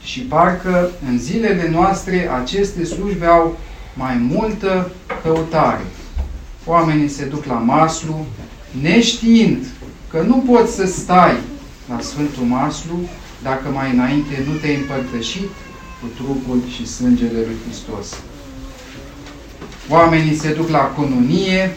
Și 0.02 0.20
parcă 0.20 0.90
în 1.08 1.18
zilele 1.18 1.68
noastre 1.70 2.30
aceste 2.30 2.84
slujbe 2.84 3.26
au 3.26 3.58
mai 3.94 4.16
multă 4.16 4.90
căutare. 5.23 5.82
Oamenii 6.66 7.09
se 7.09 7.25
duc 7.25 7.44
la 7.44 7.54
maslu, 7.54 8.26
neștiind 8.80 9.66
că 10.11 10.23
nu 10.23 10.37
poți 10.37 10.75
să 10.75 10.87
stai 10.87 11.37
la 11.88 12.00
Sfântul 12.00 12.42
Maslu 12.42 12.99
dacă 13.42 13.68
mai 13.68 13.90
înainte 13.92 14.44
nu 14.47 14.52
te-ai 14.52 14.76
împărtășit 14.76 15.50
cu 16.00 16.06
trupul 16.14 16.62
și 16.75 16.87
sângele 16.87 17.33
lui 17.33 17.56
Hristos. 17.64 18.18
Oamenii 19.88 20.37
se 20.37 20.52
duc 20.52 20.68
la 20.68 20.78
cununie 20.78 21.76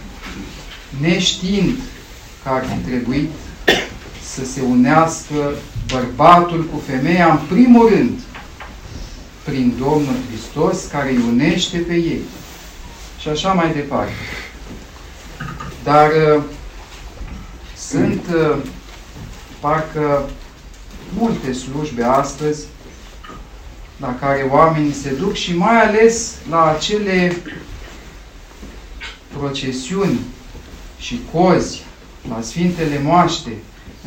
neștiind 1.01 1.77
că 2.43 2.49
ar 2.49 2.65
fi 2.65 2.89
trebuit 2.89 3.29
să 4.33 4.45
se 4.45 4.61
unească 4.61 5.53
bărbatul 5.91 6.65
cu 6.71 6.81
femeia 6.87 7.31
în 7.31 7.39
primul 7.55 7.89
rând 7.89 8.19
prin 9.43 9.73
Domnul 9.79 10.15
Hristos 10.29 10.85
care 10.91 11.09
îi 11.09 11.23
unește 11.27 11.77
pe 11.77 11.93
ei. 11.93 12.21
Și 13.19 13.29
așa 13.29 13.53
mai 13.53 13.73
departe. 13.73 14.11
Dar 15.87 16.09
uh, 16.09 16.43
sunt 17.77 18.21
uh, 18.35 18.57
parcă 19.59 20.29
multe 21.17 21.53
slujbe 21.53 22.03
astăzi 22.03 22.65
la 23.99 24.15
care 24.19 24.47
oamenii 24.51 24.93
se 24.93 25.09
duc 25.09 25.33
și 25.33 25.57
mai 25.57 25.81
ales 25.81 26.35
la 26.49 26.65
acele 26.65 27.37
procesiuni 29.37 30.19
și 30.99 31.21
cozi, 31.31 31.83
la 32.29 32.41
Sfintele 32.41 33.01
Moaște, 33.03 33.53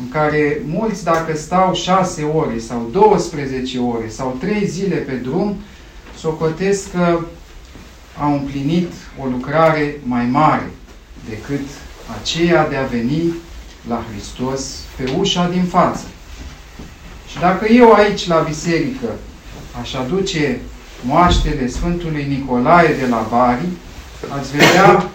în 0.01 0.09
care 0.09 0.61
mulți 0.65 1.03
dacă 1.03 1.37
stau 1.37 1.73
6 1.73 2.23
ore 2.23 2.59
sau 2.59 2.89
12 2.91 3.79
ore 3.79 4.09
sau 4.09 4.37
3 4.39 4.67
zile 4.67 4.95
pe 4.95 5.13
drum, 5.13 5.57
socotesc 6.17 6.91
că 6.91 7.19
au 8.19 8.33
împlinit 8.33 8.91
o 9.21 9.25
lucrare 9.25 9.99
mai 10.03 10.25
mare 10.25 10.69
decât 11.29 11.67
aceea 12.19 12.69
de 12.69 12.75
a 12.75 12.85
veni 12.85 13.33
la 13.87 14.03
Hristos 14.11 14.61
pe 14.95 15.11
ușa 15.17 15.49
din 15.49 15.63
față. 15.63 16.05
Și 17.27 17.39
dacă 17.39 17.67
eu 17.71 17.91
aici 17.93 18.27
la 18.27 18.39
biserică 18.47 19.07
aș 19.81 19.93
aduce 19.93 20.59
moaștele 21.05 21.67
Sfântului 21.67 22.25
Nicolae 22.25 22.93
de 22.93 23.07
la 23.07 23.27
Bari, 23.29 23.65
ați 24.29 24.51
vedea 24.51 25.09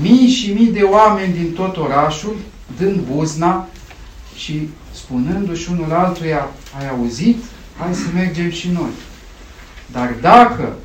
mii 0.00 0.28
și 0.28 0.52
mii 0.52 0.72
de 0.72 0.82
oameni 0.82 1.32
din 1.32 1.52
tot 1.52 1.76
orașul 1.76 2.36
dând 2.78 3.00
buzna 3.00 3.68
și 4.36 4.68
spunându-și 4.94 5.70
unul 5.70 5.92
altuia, 5.92 6.48
ai 6.78 6.88
auzit? 6.88 7.44
Hai 7.78 7.94
să 7.94 8.06
mergem 8.14 8.50
și 8.50 8.68
noi. 8.68 8.90
Dar 9.92 10.14
dacă 10.20 10.76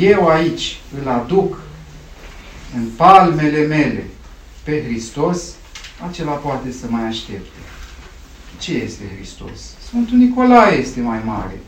eu 0.00 0.28
aici 0.28 0.78
îl 1.02 1.08
aduc 1.08 1.58
în 2.76 2.88
palmele 2.96 3.66
mele 3.66 4.04
pe 4.62 4.82
Hristos, 4.86 5.42
acela 6.08 6.32
poate 6.32 6.72
să 6.72 6.86
mai 6.88 7.02
aștepte. 7.02 7.58
Ce 8.58 8.72
este 8.72 9.02
Hristos? 9.16 9.60
Sfântul 9.86 10.16
Nicolae 10.16 10.78
este 10.78 11.00
mai 11.00 11.20
mare. 11.24 11.60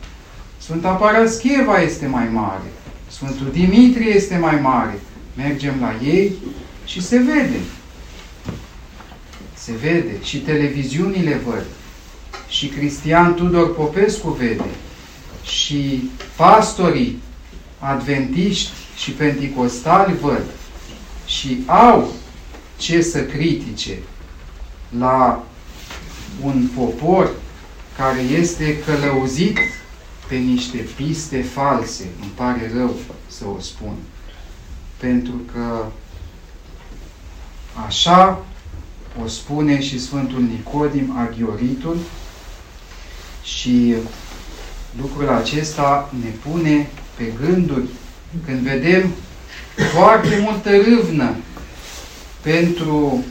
Sfânta 0.57 0.91
Parascheva 0.91 1.81
este 1.81 2.07
mai 2.07 2.27
mare. 2.31 2.71
Sfântul 3.07 3.51
Dimitrie 3.51 4.13
este 4.13 4.37
mai 4.37 4.59
mare. 4.61 4.99
Mergem 5.35 5.73
la 5.79 5.95
ei 6.03 6.35
și 6.85 7.01
se 7.01 7.17
vede. 7.17 7.59
Se 9.53 9.71
vede. 9.81 10.23
Și 10.23 10.37
televiziunile 10.37 11.41
văd. 11.45 11.65
Și 12.49 12.67
Cristian 12.67 13.33
Tudor 13.33 13.75
Popescu 13.75 14.29
vede. 14.29 14.69
Și 15.43 16.09
pastorii 16.35 17.21
adventiști 17.79 18.71
și 18.97 19.11
penticostali 19.11 20.17
văd. 20.21 20.43
Și 21.27 21.63
au 21.65 22.11
ce 22.77 23.01
să 23.01 23.23
critique 23.23 23.99
la 24.99 25.43
un 26.43 26.67
popor 26.75 27.31
care 27.97 28.19
este 28.19 28.79
călăuzit 28.79 29.57
pe 30.27 30.35
niște 30.35 30.77
piste 30.95 31.41
false, 31.41 32.03
îmi 32.21 32.31
pare 32.35 32.71
rău 32.75 32.95
să 33.27 33.45
o 33.57 33.59
spun, 33.59 33.93
pentru 34.97 35.33
că 35.53 35.85
așa 37.85 38.45
o 39.23 39.27
spune 39.27 39.81
și 39.81 39.99
Sfântul 39.99 40.41
Nicodim 40.41 41.17
Aghioritul 41.17 41.97
și 43.43 43.95
lucrul 45.01 45.29
acesta 45.29 46.13
ne 46.23 46.29
pune 46.29 46.89
pe 47.15 47.33
gânduri. 47.41 47.87
Când 48.45 48.59
vedem 48.59 49.11
foarte 49.77 50.39
multă 50.41 50.69
râvnă 50.69 51.35
pentru 52.41 53.23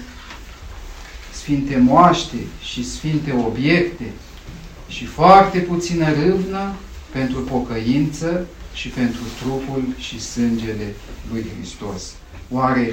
sfinte 1.33 1.77
moaște 1.77 2.37
și 2.63 2.91
sfinte 2.91 3.33
obiecte 3.47 4.05
și 4.89 5.05
foarte 5.05 5.59
puțină 5.59 6.13
râvnă 6.13 6.75
pentru 7.13 7.41
pocăință 7.41 8.47
și 8.75 8.89
pentru 8.89 9.21
trupul 9.41 9.85
și 9.99 10.21
sângele 10.21 10.95
lui 11.33 11.47
Hristos. 11.57 12.03
Oare 12.51 12.93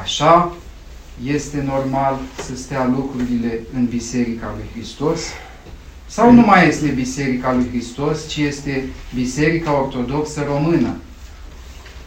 așa 0.00 0.52
este 1.24 1.62
normal 1.66 2.18
să 2.44 2.56
stea 2.56 2.84
lucrurile 2.96 3.60
în 3.74 3.86
Biserica 3.86 4.54
lui 4.56 4.64
Hristos? 4.72 5.20
Sau 6.06 6.32
nu 6.32 6.40
mai 6.40 6.68
este 6.68 6.86
Biserica 6.86 7.52
lui 7.52 7.68
Hristos, 7.68 8.28
ci 8.28 8.36
este 8.36 8.88
Biserica 9.14 9.80
Ortodoxă 9.80 10.44
Română? 10.46 10.96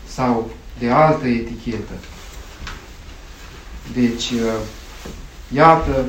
Sau 0.08 0.52
de 0.80 0.90
altă 0.90 1.28
etichetă? 1.28 1.94
Deci, 3.94 4.30
uh, 4.32 4.54
iată 5.54 6.06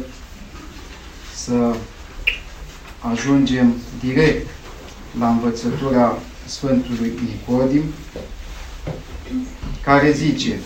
să 1.35 1.75
ajungem 3.01 3.75
direct 4.01 4.49
la 5.19 5.29
învățătura 5.29 6.19
Sfântului 6.47 7.13
Nicodim, 7.27 7.83
care 9.85 10.13
zice, 10.13 10.59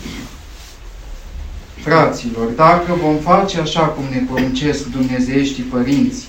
Fraților, 1.83 2.47
dacă 2.47 2.93
vom 2.93 3.17
face 3.17 3.59
așa 3.59 3.85
cum 3.85 4.03
ne 4.11 4.23
poruncesc 4.29 4.85
dumnezeieștii 4.85 5.63
părinți 5.63 6.27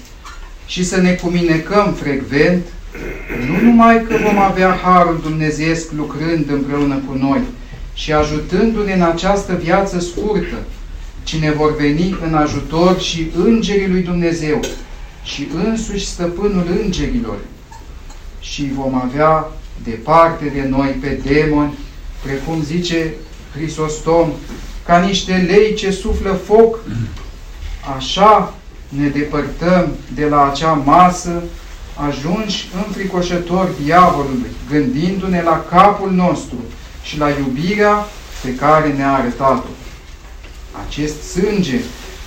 și 0.66 0.85
să 0.85 0.96
ne 0.96 1.12
cuminecăm 1.12 1.92
frecvent, 1.92 2.66
nu 3.46 3.61
numai 3.61 4.02
că 4.02 4.16
vom 4.24 4.38
avea 4.38 4.78
Harul 4.82 5.20
Dumnezeiesc 5.22 5.92
lucrând 5.92 6.50
împreună 6.50 6.94
cu 6.94 7.16
noi 7.18 7.40
și 7.94 8.12
ajutându-ne 8.12 8.92
în 8.92 9.02
această 9.02 9.54
viață 9.62 10.00
scurtă, 10.00 10.56
ci 11.22 11.37
ne 11.37 11.50
vor 11.50 11.76
veni 11.76 12.16
în 12.26 12.34
ajutor 12.34 13.00
și 13.00 13.30
Îngerii 13.37 13.88
lui 13.88 14.02
Dumnezeu 14.02 14.61
și 15.24 15.48
însuși 15.64 16.06
Stăpânul 16.06 16.66
Îngerilor. 16.82 17.38
Și 18.40 18.70
vom 18.74 18.94
avea 18.94 19.46
departe 19.82 20.44
de 20.54 20.66
noi 20.68 20.88
pe 21.00 21.20
demoni, 21.24 21.78
precum 22.24 22.62
zice 22.62 23.14
Hristostom, 23.54 24.28
ca 24.87 24.98
niște 24.98 25.46
lei 25.48 25.74
ce 25.74 25.90
suflă 25.90 26.40
foc, 26.44 26.78
așa 27.96 28.54
ne 28.88 29.08
depărtăm 29.08 29.88
de 30.14 30.24
la 30.24 30.50
acea 30.50 30.72
masă, 30.72 31.42
ajunși 32.06 32.68
înfricoșători 32.87 33.70
diavolului, 33.84 34.50
gândindu-ne 34.70 35.42
la 35.42 35.64
capul 35.70 36.12
nostru 36.12 36.56
și 37.02 37.18
la 37.18 37.28
iubirea 37.28 38.06
pe 38.42 38.54
care 38.54 38.92
ne-a 38.92 39.12
arătat-o. 39.12 39.68
Acest 40.87 41.22
sânge 41.22 41.80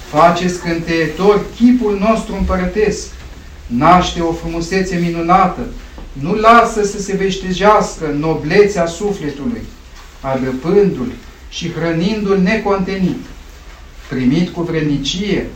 face 0.10 0.48
scânteitor 0.48 1.46
chipul 1.56 1.98
nostru 2.00 2.36
împărătesc, 2.36 3.08
naște 3.68 4.22
o 4.22 4.32
frumusețe 4.32 4.96
minunată, 4.96 5.62
nu 6.14 6.34
lasă 6.34 6.84
să 6.84 7.02
se 7.02 7.16
veștejească 7.16 8.16
noblețea 8.20 8.86
sufletului, 8.86 9.62
adăpându-l 10.22 11.12
și 11.50 11.72
hrănindu-l 11.72 12.40
necontenit. 12.40 13.26
Primit 14.10 14.50
cu 14.50 14.62
vrenicie, 14.62 15.48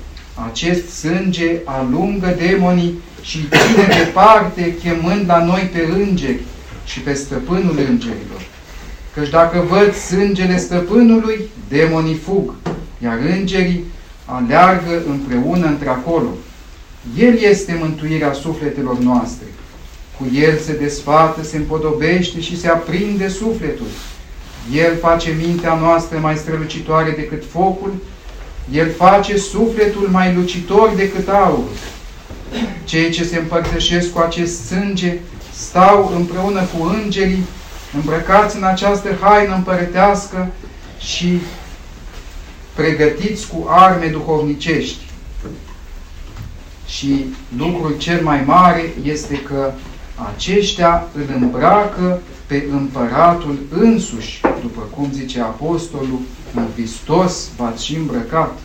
acest 0.49 0.89
sânge 0.89 1.57
alungă 1.65 2.35
demonii 2.37 2.99
și 3.25 3.37
îi 3.37 3.47
ține 3.49 4.03
departe, 4.03 4.75
chemând 4.75 5.23
la 5.27 5.43
noi 5.43 5.69
pe 5.73 5.87
îngeri 5.93 6.39
și 6.85 6.99
pe 6.99 7.13
stăpânul 7.13 7.77
îngerilor. 7.89 8.41
Căci 9.13 9.29
dacă 9.29 9.65
văd 9.69 9.95
sângele 9.95 10.57
stăpânului, 10.57 11.39
demonii 11.67 12.15
fug, 12.15 12.53
iar 13.03 13.17
îngerii 13.37 13.83
aleargă 14.25 15.01
împreună 15.07 15.65
într-acolo. 15.65 16.29
El 17.17 17.37
este 17.37 17.77
mântuirea 17.79 18.33
sufletelor 18.33 18.97
noastre. 18.97 19.45
Cu 20.17 20.27
El 20.35 20.57
se 20.57 20.73
desfată, 20.73 21.43
se 21.43 21.57
împodobește 21.57 22.41
și 22.41 22.59
se 22.59 22.67
aprinde 22.67 23.27
sufletul. 23.27 23.87
El 24.73 24.97
face 25.01 25.35
mintea 25.45 25.75
noastră 25.75 26.19
mai 26.19 26.35
strălucitoare 26.35 27.11
decât 27.11 27.43
focul, 27.51 27.93
El 28.71 28.91
face 28.91 29.37
sufletul 29.37 30.07
mai 30.11 30.33
lucitor 30.33 30.93
decât 30.95 31.27
aurul. 31.27 31.69
Cei 32.83 33.09
ce 33.09 33.23
se 33.23 33.37
împărtășesc 33.37 34.11
cu 34.11 34.19
acest 34.19 34.65
sânge 34.65 35.17
stau 35.53 36.13
împreună 36.15 36.61
cu 36.61 36.83
îngerii, 36.83 37.45
îmbrăcați 37.93 38.57
în 38.57 38.63
această 38.63 39.17
haină 39.21 39.55
împărătească 39.55 40.51
și 40.99 41.41
pregătiți 42.75 43.47
cu 43.47 43.65
arme 43.69 44.07
duhovnicești. 44.07 45.03
Și 46.87 47.25
lucrul 47.57 47.97
cel 47.97 48.23
mai 48.23 48.43
mare 48.45 48.93
este 49.03 49.41
că 49.41 49.71
aceștia 50.33 51.07
îl 51.13 51.35
îmbracă 51.35 52.21
pe 52.45 52.67
împăratul 52.71 53.59
însuși, 53.69 54.41
după 54.61 54.81
cum 54.95 55.09
zice 55.11 55.41
apostolul, 55.41 56.19
în 56.53 56.67
Hristos 56.73 57.49
v-ați 57.57 57.85
și 57.85 57.95
îmbrăcat. 57.95 58.59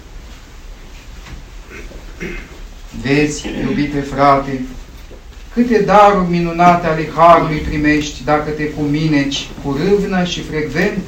Vezi, 3.03 3.49
iubite 3.63 4.01
frate, 4.01 4.61
câte 5.55 5.79
daruri 5.79 6.31
minunate 6.31 6.87
ale 6.87 7.09
Harului 7.17 7.57
primești 7.57 8.25
dacă 8.25 8.51
te 8.51 8.65
cumineci 8.65 9.49
cu 9.63 9.79
râvnă 9.85 10.25
și 10.25 10.43
frecvent? 10.43 10.99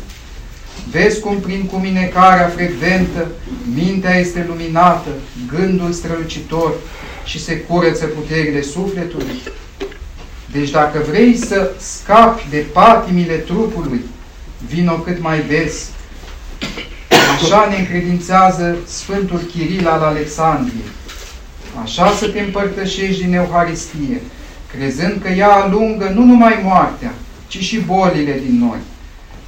Vezi 0.90 1.21
cum 1.21 1.40
prin 1.40 1.66
cuminecarea 1.66 2.49
frecventă 2.49 3.29
mintea 3.75 4.18
este 4.18 4.45
luminată, 4.49 5.09
gândul 5.57 5.92
strălucitor 5.92 6.73
și 7.25 7.42
se 7.42 7.61
curăță 7.61 8.07
puterile 8.07 8.62
sufletului? 8.62 9.42
Deci 10.53 10.71
dacă 10.71 11.05
vrei 11.09 11.37
să 11.37 11.71
scapi 11.79 12.47
de 12.51 12.64
patimile 12.73 13.35
trupului, 13.35 14.01
vino 14.68 14.92
cât 14.92 15.21
mai 15.21 15.45
des. 15.49 15.90
Așa 17.35 17.68
ne 17.71 17.77
încredințează 17.77 18.77
Sfântul 18.87 19.38
Chiril 19.38 19.88
al 19.88 20.01
Alexandriei. 20.01 20.85
Așa 21.82 22.11
să 22.11 22.28
te 22.28 22.40
împărtășești 22.40 23.24
din 23.24 23.35
Euharistie, 23.35 24.20
crezând 24.76 25.22
că 25.22 25.28
ea 25.28 25.52
alungă 25.52 26.11
nu 26.14 26.24
numai 26.24 26.61
moartea, 26.64 27.12
ci 27.46 27.58
și 27.58 27.80
bolile 27.80 28.40
din 28.46 28.58
noi. 28.58 28.78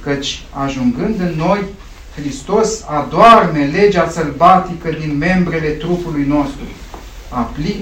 Căci, 0.01 0.43
ajungând 0.51 1.19
în 1.19 1.33
noi, 1.37 1.59
Hristos 2.15 2.83
adoarme 2.87 3.69
legea 3.73 4.09
sălbatică 4.09 4.89
din 4.99 5.17
membrele 5.17 5.69
trupului 5.69 6.25
nostru 6.27 6.65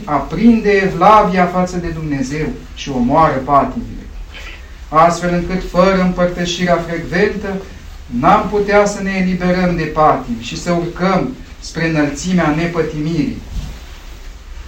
aprinde 0.06 0.69
evlavia 0.69 1.45
față 1.45 1.77
de 1.77 1.88
Dumnezeu 1.88 2.47
și 2.75 2.89
omoară 2.89 3.38
patimile. 3.45 4.06
Astfel 4.89 5.34
încât, 5.34 5.69
fără 5.69 6.01
împărtășirea 6.01 6.86
frecventă, 6.88 7.62
n-am 8.19 8.47
putea 8.49 8.86
să 8.86 9.01
ne 9.01 9.12
eliberăm 9.21 9.75
de 9.75 9.84
patim 9.84 10.36
și 10.39 10.62
să 10.62 10.71
urcăm 10.71 11.36
spre 11.60 11.89
înălțimea 11.89 12.53
nepătimirii. 12.58 13.38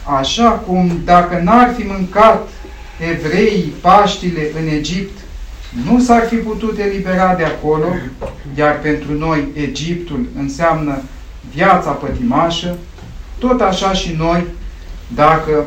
Așa 0.05 0.49
cum 0.49 1.01
dacă 1.05 1.41
n-ar 1.43 1.73
fi 1.77 1.83
mâncat 1.83 2.47
evreii 3.11 3.73
Paștile 3.81 4.51
în 4.61 4.67
Egipt, 4.67 5.19
nu 5.85 5.99
s-ar 5.99 6.27
fi 6.27 6.35
putut 6.35 6.79
elibera 6.79 7.35
de 7.35 7.43
acolo, 7.43 7.87
iar 8.57 8.79
pentru 8.79 9.13
noi 9.13 9.47
Egiptul 9.53 10.25
înseamnă 10.37 11.01
viața 11.53 11.89
pătimașă, 11.89 12.77
tot 13.37 13.61
așa 13.61 13.93
și 13.93 14.15
noi 14.17 14.43
dacă 15.07 15.65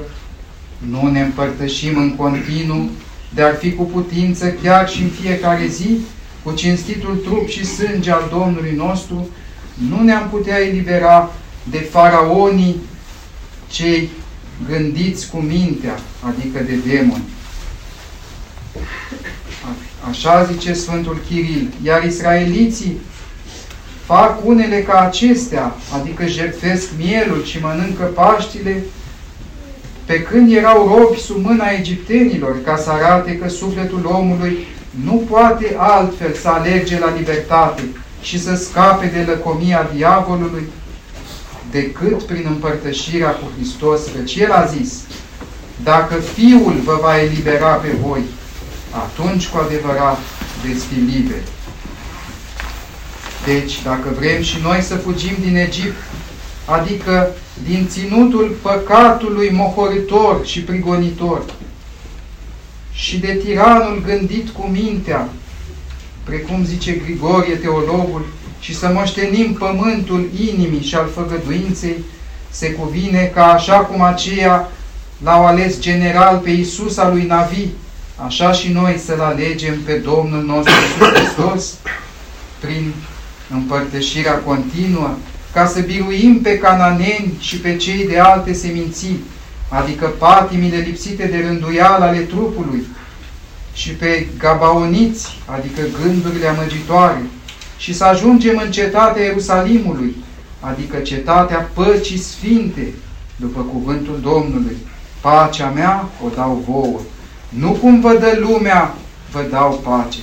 nu 0.90 1.10
ne 1.10 1.20
împărtășim 1.20 1.98
în 1.98 2.16
continuu, 2.16 2.90
de 3.34 3.42
ar 3.42 3.54
fi 3.54 3.72
cu 3.72 3.82
putință 3.82 4.48
chiar 4.62 4.88
și 4.88 5.02
în 5.02 5.08
fiecare 5.08 5.66
zi, 5.66 5.98
cu 6.42 6.52
cinstitul 6.52 7.16
trup 7.24 7.48
și 7.48 7.66
sânge 7.66 8.10
al 8.10 8.28
Domnului 8.30 8.74
nostru, 8.76 9.28
nu 9.88 10.02
ne-am 10.02 10.28
putea 10.30 10.60
elibera 10.60 11.30
de 11.70 11.78
faraonii 11.78 12.76
cei 13.70 14.10
gândiți 14.66 15.30
cu 15.30 15.36
mintea, 15.36 15.98
adică 16.20 16.64
de 16.64 16.74
demoni. 16.86 17.28
Așa 20.08 20.44
zice 20.44 20.72
Sfântul 20.72 21.20
Chiril. 21.28 21.68
Iar 21.82 22.04
israeliții 22.04 23.00
fac 24.04 24.46
unele 24.46 24.82
ca 24.82 25.00
acestea, 25.00 25.76
adică 26.00 26.26
jertfesc 26.26 26.88
mielul 26.96 27.44
și 27.44 27.58
mănâncă 27.60 28.04
paștile, 28.04 28.82
pe 30.04 30.22
când 30.22 30.52
erau 30.52 30.96
robi 30.96 31.20
sub 31.20 31.44
mâna 31.44 31.68
egiptenilor, 31.68 32.62
ca 32.64 32.76
să 32.76 32.90
arate 32.90 33.38
că 33.38 33.48
sufletul 33.48 34.10
omului 34.12 34.66
nu 35.04 35.22
poate 35.30 35.74
altfel 35.78 36.32
să 36.32 36.48
alerge 36.48 36.98
la 36.98 37.14
libertate 37.16 37.82
și 38.20 38.40
să 38.40 38.54
scape 38.54 39.06
de 39.06 39.30
lăcomia 39.30 39.90
diavolului, 39.94 40.62
decât 41.70 42.22
prin 42.22 42.44
împărtășirea 42.48 43.30
cu 43.30 43.50
Hristos, 43.56 44.00
căci 44.16 44.34
El 44.34 44.52
a 44.52 44.64
zis, 44.64 45.02
dacă 45.82 46.14
Fiul 46.14 46.80
vă 46.84 46.98
va 47.02 47.20
elibera 47.22 47.72
pe 47.72 47.88
voi, 48.02 48.22
atunci 48.90 49.48
cu 49.48 49.58
adevărat 49.58 50.18
veți 50.66 50.84
fi 50.84 50.94
liberi. 50.94 51.48
Deci, 53.44 53.82
dacă 53.82 54.08
vrem 54.18 54.42
și 54.42 54.56
noi 54.62 54.80
să 54.80 54.96
fugim 54.96 55.36
din 55.40 55.56
Egipt, 55.56 55.96
adică 56.64 57.30
din 57.66 57.86
ținutul 57.88 58.56
păcatului 58.62 59.50
mohoritor 59.50 60.46
și 60.46 60.60
prigonitor 60.60 61.44
și 62.92 63.18
de 63.18 63.40
tiranul 63.44 64.02
gândit 64.06 64.48
cu 64.48 64.66
mintea, 64.66 65.28
precum 66.24 66.64
zice 66.64 66.92
Grigorie 66.92 67.54
teologul, 67.54 68.26
și 68.60 68.76
să 68.76 68.90
moștenim 68.94 69.52
pământul 69.52 70.28
inimii 70.48 70.82
și 70.82 70.94
al 70.94 71.08
făgăduinței, 71.14 71.96
se 72.50 72.72
cuvine 72.72 73.30
ca 73.34 73.52
așa 73.52 73.78
cum 73.78 74.02
aceia 74.02 74.68
l-au 75.24 75.46
ales 75.46 75.80
general 75.80 76.38
pe 76.38 76.50
Iisus 76.50 76.96
al 76.96 77.12
lui 77.12 77.26
Navi, 77.26 77.66
așa 78.26 78.52
și 78.52 78.72
noi 78.72 79.00
să-L 79.04 79.20
alegem 79.20 79.80
pe 79.84 79.92
Domnul 79.92 80.44
nostru 80.44 80.72
Iisus 80.72 81.18
Hristos 81.18 81.74
prin 82.60 82.92
împărtășirea 83.50 84.34
continuă 84.34 85.14
ca 85.52 85.66
să 85.66 85.80
biruim 85.80 86.40
pe 86.40 86.58
cananeni 86.58 87.32
și 87.40 87.56
pe 87.56 87.76
cei 87.76 88.06
de 88.06 88.18
alte 88.18 88.52
seminții, 88.52 89.20
adică 89.68 90.06
patimile 90.06 90.76
lipsite 90.76 91.26
de 91.26 91.44
rânduială 91.46 92.04
ale 92.04 92.18
trupului, 92.18 92.86
și 93.78 93.90
pe 93.90 94.26
gabaoniți, 94.38 95.36
adică 95.46 95.80
gândurile 96.02 96.46
amăgitoare, 96.46 97.22
și 97.78 97.94
să 97.94 98.04
ajungem 98.04 98.60
în 98.64 98.70
cetatea 98.70 99.22
Ierusalimului, 99.22 100.16
adică 100.60 100.96
cetatea 100.96 101.68
păcii 101.72 102.18
sfinte, 102.18 102.92
după 103.36 103.60
cuvântul 103.60 104.18
Domnului. 104.22 104.76
Pacea 105.20 105.68
mea 105.68 106.08
o 106.24 106.28
dau 106.34 106.62
vouă. 106.66 107.00
Nu 107.48 107.70
cum 107.70 108.00
vă 108.00 108.12
dă 108.12 108.38
lumea, 108.40 108.94
vă 109.30 109.46
dau 109.50 109.80
pace. 109.84 110.18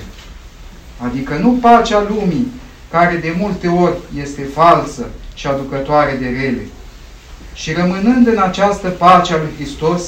Adică 0.97 1.37
nu 1.41 1.57
pacea 1.61 2.05
lumii, 2.09 2.51
care 2.91 3.15
de 3.15 3.35
multe 3.37 3.67
ori 3.67 3.97
este 4.21 4.41
falsă 4.53 5.05
și 5.33 5.47
aducătoare 5.47 6.17
de 6.19 6.25
rele. 6.25 6.67
Și 7.53 7.73
rămânând 7.73 8.27
în 8.27 8.37
această 8.37 8.89
pace 8.89 9.33
a 9.33 9.37
lui 9.37 9.51
Hristos, 9.55 10.01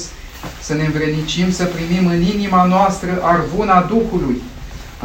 să 0.62 0.74
ne 0.74 0.84
învrenicim 0.84 1.52
să 1.52 1.64
primim 1.64 2.06
în 2.06 2.22
inima 2.22 2.64
noastră 2.64 3.20
arvuna 3.22 3.82
Duhului, 3.82 4.42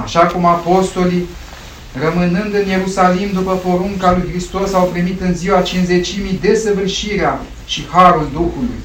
așa 0.03 0.19
cum 0.19 0.45
apostolii, 0.45 1.27
rămânând 2.01 2.53
în 2.53 2.67
Ierusalim 2.67 3.32
după 3.34 3.51
porunca 3.51 4.12
lui 4.12 4.29
Hristos, 4.29 4.73
au 4.73 4.86
primit 4.86 5.21
în 5.21 5.36
ziua 5.36 5.62
cinzecimii 5.62 6.39
desăvârșirea 6.41 7.41
și 7.65 7.88
harul 7.91 8.29
Duhului. 8.32 8.79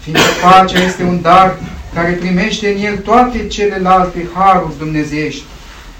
Fiindcă 0.00 0.24
pacea 0.42 0.82
este 0.82 1.02
un 1.02 1.20
dar 1.20 1.58
care 1.94 2.10
primește 2.10 2.72
în 2.72 2.84
el 2.84 2.96
toate 2.96 3.46
celelalte 3.46 4.26
haruri 4.34 4.78
dumnezeiești 4.78 5.42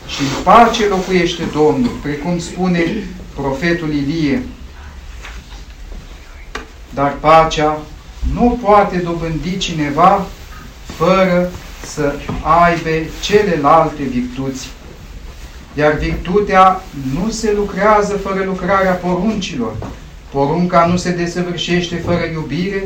și 0.06 0.20
în 0.20 0.42
pace 0.42 0.86
locuiește 0.86 1.42
Domnul, 1.52 1.90
precum 2.02 2.38
spune 2.38 2.84
profetul 3.34 3.92
Ilie. 3.92 4.42
Dar 6.90 7.16
pacea 7.20 7.78
nu 8.34 8.58
poate 8.62 8.96
dobândi 8.96 9.56
cineva 9.58 10.26
fără 10.96 11.50
să 11.84 12.14
aibă 12.64 12.88
celelalte 13.22 14.02
virtuți. 14.02 14.68
Iar 15.74 15.92
virtutea 15.92 16.82
nu 17.14 17.30
se 17.30 17.52
lucrează 17.56 18.12
fără 18.12 18.44
lucrarea 18.44 18.92
poruncilor. 18.92 19.76
Porunca 20.30 20.86
nu 20.86 20.96
se 20.96 21.10
desăvârșește 21.10 21.96
fără 21.96 22.24
iubire, 22.32 22.84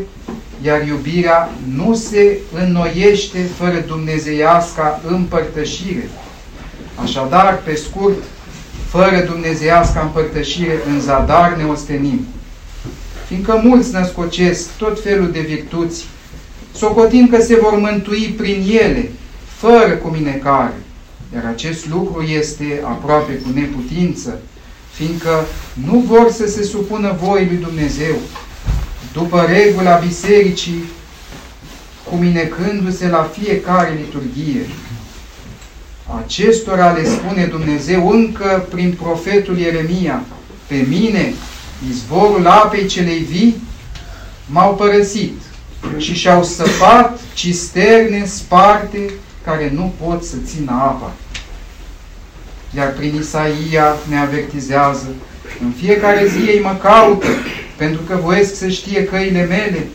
iar 0.63 0.87
iubirea 0.87 1.51
nu 1.75 1.95
se 1.95 2.39
înnoiește 2.53 3.39
fără 3.59 3.85
dumnezeiasca 3.87 5.01
împărtășire. 5.07 6.09
Așadar, 7.03 7.63
pe 7.65 7.75
scurt, 7.75 8.23
fără 8.89 9.25
dumnezeiasca 9.27 10.01
împărtășire 10.01 10.79
în 10.89 11.01
zadar 11.01 11.57
ne 11.57 11.65
ostenim. 11.65 12.27
Fiindcă 13.27 13.61
mulți 13.65 13.93
născocesc 13.93 14.77
tot 14.77 15.03
felul 15.03 15.31
de 15.31 15.41
virtuți, 15.41 16.05
socotim 16.75 17.29
că 17.29 17.41
se 17.41 17.57
vor 17.57 17.79
mântui 17.79 18.35
prin 18.37 18.79
ele, 18.83 19.11
fără 19.57 19.91
cuminecare. 19.91 20.75
Iar 21.35 21.45
acest 21.45 21.89
lucru 21.89 22.23
este 22.23 22.83
aproape 22.85 23.33
cu 23.33 23.49
neputință, 23.55 24.39
fiindcă 24.93 25.45
nu 25.73 25.99
vor 25.99 26.31
să 26.31 26.47
se 26.47 26.63
supună 26.63 27.17
voii 27.23 27.47
lui 27.47 27.57
Dumnezeu, 27.57 28.15
după 29.13 29.47
regula 29.49 29.97
bisericii, 29.97 30.85
cuminecându-se 32.11 33.09
la 33.09 33.31
fiecare 33.39 33.99
liturghie. 34.05 34.67
Acestora 36.25 36.91
le 36.93 37.05
spune 37.05 37.47
Dumnezeu 37.47 38.09
încă 38.09 38.67
prin 38.71 38.97
profetul 39.03 39.59
Ieremia, 39.59 40.25
pe 40.67 40.87
mine, 40.89 41.33
izvorul 41.91 42.47
apei 42.47 42.87
celei 42.87 43.19
vii, 43.19 43.57
m-au 44.47 44.75
părăsit 44.75 45.41
și 45.97 46.15
și-au 46.15 46.45
săpat 46.45 47.21
cisterne 47.35 48.25
sparte 48.27 49.11
care 49.47 49.73
nu 49.75 49.93
pot 50.05 50.25
să 50.25 50.37
țină 50.47 50.71
apa. 50.71 51.13
Iar 52.77 52.93
prin 52.93 53.15
Isaia 53.21 53.97
ne 54.09 54.19
avertizează, 54.19 55.07
în 55.63 55.71
fiecare 55.71 56.27
zi 56.27 56.51
ei 56.51 56.61
mă 56.63 56.77
caută, 56.83 57.27
pentru 57.77 58.01
că 58.09 58.19
voiesc 58.23 58.55
să 58.55 58.69
știe 58.69 59.05
căile 59.05 59.45
mele, 59.45 59.87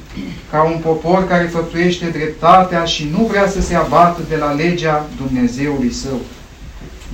ca 0.51 0.63
un 0.63 0.79
popor 0.83 1.27
care 1.27 1.43
făptuiește 1.43 2.05
dreptatea 2.05 2.83
și 2.83 3.09
nu 3.11 3.25
vrea 3.25 3.49
să 3.49 3.61
se 3.61 3.75
abată 3.75 4.21
de 4.29 4.35
la 4.35 4.51
legea 4.51 5.09
Dumnezeului 5.17 5.93
său. 5.93 6.19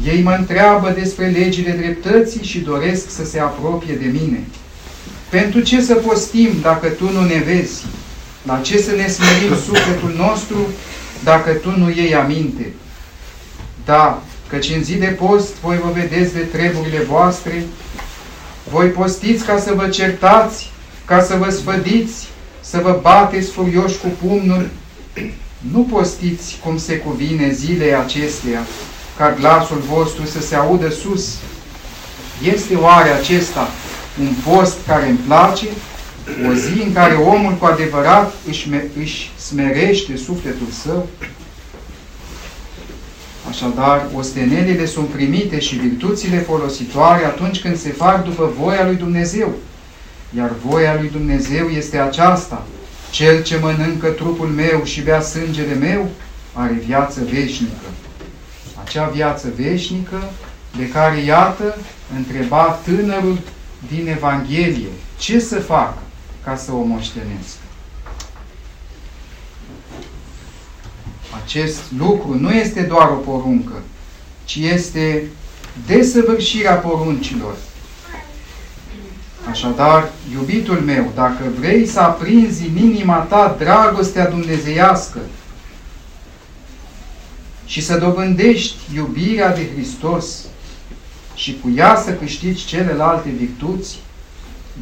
Ei 0.06 0.22
mă 0.22 0.36
întreabă 0.40 0.90
despre 0.90 1.28
legile 1.28 1.72
dreptății 1.72 2.44
și 2.44 2.60
doresc 2.60 3.10
să 3.10 3.26
se 3.26 3.40
apropie 3.40 3.94
de 3.94 4.06
mine. 4.06 4.44
Pentru 5.30 5.60
ce 5.60 5.82
să 5.82 5.94
postim 5.94 6.50
dacă 6.62 6.88
Tu 6.88 7.12
nu 7.12 7.26
ne 7.26 7.44
vezi? 7.46 7.86
La 8.44 8.60
ce 8.60 8.78
să 8.78 8.92
ne 8.92 9.08
smerim 9.08 9.56
sufletul 9.66 10.14
nostru 10.18 10.58
dacă 11.24 11.52
Tu 11.52 11.78
nu 11.78 11.90
iei 11.90 12.16
aminte? 12.16 12.74
Da, 13.86 14.22
căci 14.50 14.70
în 14.70 14.84
zi 14.84 14.96
de 14.96 15.06
post 15.06 15.56
voi 15.56 15.78
vă 15.78 15.92
vedeți 15.94 16.34
de 16.34 16.40
treburile 16.40 17.00
voastre, 17.00 17.64
voi 18.72 18.88
postiți 18.88 19.46
ca 19.46 19.60
să 19.60 19.74
vă 19.76 19.88
certați, 19.88 20.72
ca 21.06 21.22
să 21.22 21.36
vă 21.36 21.50
sfădiți, 21.50 22.28
să 22.60 22.80
vă 22.84 23.00
bateți 23.02 23.52
furioși 23.52 23.98
cu 23.98 24.08
pumnul. 24.28 24.70
Nu 25.72 25.80
postiți 25.92 26.60
cum 26.64 26.78
se 26.78 26.98
cuvine 26.98 27.52
zilei 27.52 27.96
acesteia, 27.96 28.62
ca 29.18 29.36
glasul 29.40 29.84
vostru 29.90 30.26
să 30.26 30.42
se 30.42 30.56
audă 30.56 30.90
sus. 30.90 31.38
Este 32.54 32.76
oare 32.76 33.10
acesta 33.10 33.68
un 34.20 34.34
post 34.44 34.78
care 34.88 35.10
îmi 35.10 35.18
place? 35.18 35.66
O 36.50 36.54
zi 36.54 36.82
în 36.82 36.94
care 36.94 37.14
omul 37.14 37.54
cu 37.54 37.66
adevărat 37.66 38.34
își, 38.48 38.70
își 39.00 39.32
smerește 39.38 40.18
sufletul 40.18 40.68
său? 40.84 41.08
Așadar, 43.50 44.08
ostenelile 44.16 44.86
sunt 44.86 45.08
primite 45.08 45.60
și 45.60 45.76
virtuțile 45.76 46.38
folositoare 46.38 47.26
atunci 47.26 47.60
când 47.60 47.78
se 47.78 47.90
fac 47.90 48.24
după 48.24 48.54
voia 48.60 48.86
lui 48.86 48.96
Dumnezeu. 48.96 49.54
Iar 50.38 50.52
voia 50.66 50.96
lui 51.00 51.10
Dumnezeu 51.10 51.68
este 51.68 51.98
aceasta. 51.98 52.66
Cel 53.12 53.44
ce 53.44 53.58
mănâncă 53.58 54.08
trupul 54.08 54.48
meu 54.48 54.84
și 54.84 55.02
bea 55.02 55.22
sângele 55.22 55.74
meu 55.74 56.10
are 56.54 56.82
viață 56.86 57.22
veșnică. 57.32 57.90
Acea 58.84 59.08
viață 59.08 59.48
veșnică 59.56 60.24
de 60.78 60.90
care, 60.90 61.20
iată, 61.20 61.78
întreba 62.18 62.80
tânărul 62.86 63.40
din 63.88 64.08
Evanghelie, 64.08 64.90
ce 65.18 65.40
să 65.40 65.60
fac 65.60 65.98
ca 66.48 66.56
să 66.56 66.72
o 66.72 66.82
moștenesc? 66.82 67.58
Acest 71.44 71.82
lucru 71.98 72.40
nu 72.40 72.52
este 72.52 72.82
doar 72.82 73.10
o 73.10 73.16
poruncă, 73.16 73.82
ci 74.46 74.56
este 74.56 75.24
desăvârșirea 75.86 76.74
poruncilor. 76.74 77.56
Așadar, 79.50 80.12
iubitul 80.32 80.76
meu, 80.76 81.12
dacă 81.16 81.44
vrei 81.60 81.88
să 81.88 82.00
aprinzi 82.00 82.68
în 82.68 82.78
inima 82.78 83.18
ta 83.18 83.56
dragostea 83.60 84.30
dumnezeiască 84.30 85.20
și 87.66 87.82
să 87.82 87.98
dobândești 87.98 88.76
iubirea 88.94 89.56
de 89.56 89.70
Hristos 89.74 90.46
și 91.36 91.58
cu 91.62 91.72
ea 91.76 92.02
să 92.06 92.14
câștigi 92.14 92.66
celelalte 92.66 93.30
virtuți, 93.30 93.98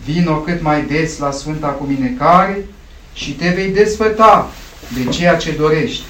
vino 0.06 0.36
cât 0.36 0.62
mai 0.62 0.84
des 0.84 1.18
la 1.18 1.32
Sfânta 1.32 1.68
Cuminecare 1.68 2.66
și 3.14 3.32
te 3.32 3.50
vei 3.50 3.70
desfăta 3.70 4.52
de 4.94 5.10
ceea 5.10 5.36
ce 5.36 5.52
dorești 5.52 6.04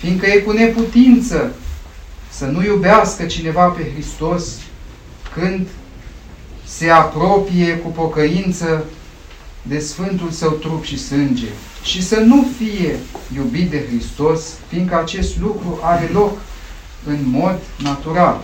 fiindcă 0.00 0.26
e 0.26 0.38
cu 0.38 0.52
neputință 0.52 1.54
să 2.30 2.44
nu 2.44 2.64
iubească 2.64 3.24
cineva 3.24 3.66
pe 3.66 3.90
Hristos 3.92 4.44
când 5.34 5.66
se 6.64 6.90
apropie 6.90 7.76
cu 7.76 7.88
pocăință 7.88 8.84
de 9.62 9.78
Sfântul 9.78 10.30
Său 10.30 10.50
trup 10.50 10.84
și 10.84 10.98
sânge 10.98 11.48
și 11.82 12.02
să 12.02 12.20
nu 12.20 12.46
fie 12.58 12.98
iubit 13.36 13.70
de 13.70 13.84
Hristos, 13.88 14.42
fiindcă 14.68 14.98
acest 14.98 15.40
lucru 15.40 15.78
are 15.82 16.10
loc 16.12 16.38
în 17.06 17.18
mod 17.24 17.58
natural. 17.82 18.40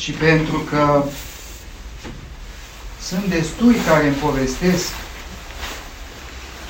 Și 0.00 0.10
pentru 0.10 0.58
că 0.58 1.04
sunt 3.02 3.24
destui 3.24 3.74
care 3.86 4.06
îmi 4.06 4.16
povestesc 4.16 4.88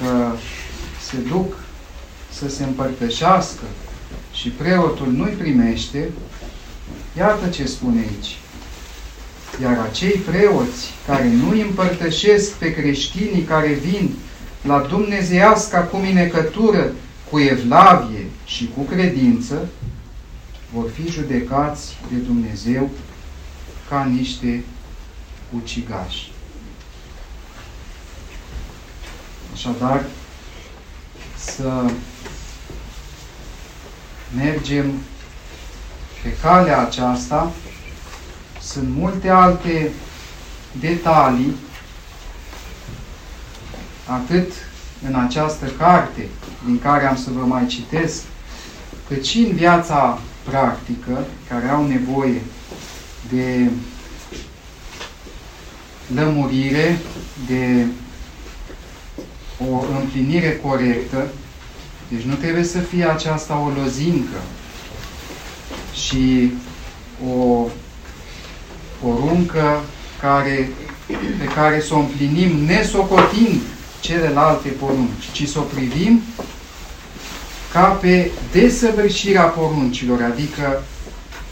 că 0.01 0.33
se 1.11 1.17
duc 1.17 1.55
să 2.33 2.49
se 2.49 2.65
împărtășească 2.65 3.63
și 4.33 4.49
preotul 4.49 5.13
nu-i 5.13 5.31
primește, 5.39 6.09
iată 7.17 7.49
ce 7.49 7.67
spune 7.67 7.99
aici. 8.01 8.39
Iar 9.63 9.79
acei 9.91 10.21
preoți 10.31 10.91
care 11.07 11.29
nu 11.29 11.51
îi 11.51 11.61
împărtășesc 11.61 12.53
pe 12.53 12.75
creștinii 12.75 13.43
care 13.43 13.69
vin 13.69 14.15
la 14.67 14.87
dumnezeiasca 14.89 15.81
cuminecătură 15.81 16.93
cu 17.31 17.39
evlavie 17.39 18.27
și 18.45 18.71
cu 18.77 18.83
credință, 18.83 19.69
vor 20.73 20.91
fi 20.91 21.11
judecați 21.11 21.97
de 22.13 22.17
Dumnezeu 22.17 22.91
ca 23.91 24.05
niște 24.05 24.65
ucigași. 25.57 26.33
Așadar, 29.53 30.05
să 31.37 31.91
mergem 34.37 34.93
pe 36.23 36.37
calea 36.43 36.81
aceasta. 36.81 37.53
Sunt 38.61 38.89
multe 38.89 39.29
alte 39.29 39.91
detalii, 40.81 41.55
atât 44.07 44.53
în 45.09 45.15
această 45.15 45.67
carte, 45.67 46.29
din 46.65 46.79
care 46.79 47.07
am 47.07 47.17
să 47.17 47.31
vă 47.31 47.45
mai 47.45 47.67
citesc, 47.67 48.23
cât 49.09 49.25
și 49.25 49.39
în 49.39 49.57
viața 49.57 50.19
practică, 50.45 51.27
care 51.49 51.69
au 51.69 51.87
nevoie 51.87 52.43
de 53.31 53.71
lămurire, 56.15 56.99
de 57.47 57.87
o 59.71 59.85
împlinire 60.01 60.61
corectă, 60.63 61.29
deci 62.09 62.23
nu 62.23 62.35
trebuie 62.35 62.65
să 62.65 62.79
fie 62.79 63.05
aceasta 63.05 63.59
o 63.59 63.81
lozincă 63.83 64.41
și 65.95 66.53
o 67.35 67.67
poruncă 69.01 69.81
care, 70.21 70.71
pe 71.39 71.45
care 71.55 71.81
să 71.81 71.95
o 71.95 71.99
împlinim 71.99 72.65
nesocotind 72.65 73.61
celelalte 74.01 74.69
porunci, 74.69 75.31
ci 75.33 75.49
să 75.49 75.59
o 75.59 75.63
privim 75.63 76.23
ca 77.73 77.85
pe 77.85 78.31
desăvârșirea 78.53 79.43
poruncilor, 79.43 80.23
adică 80.23 80.83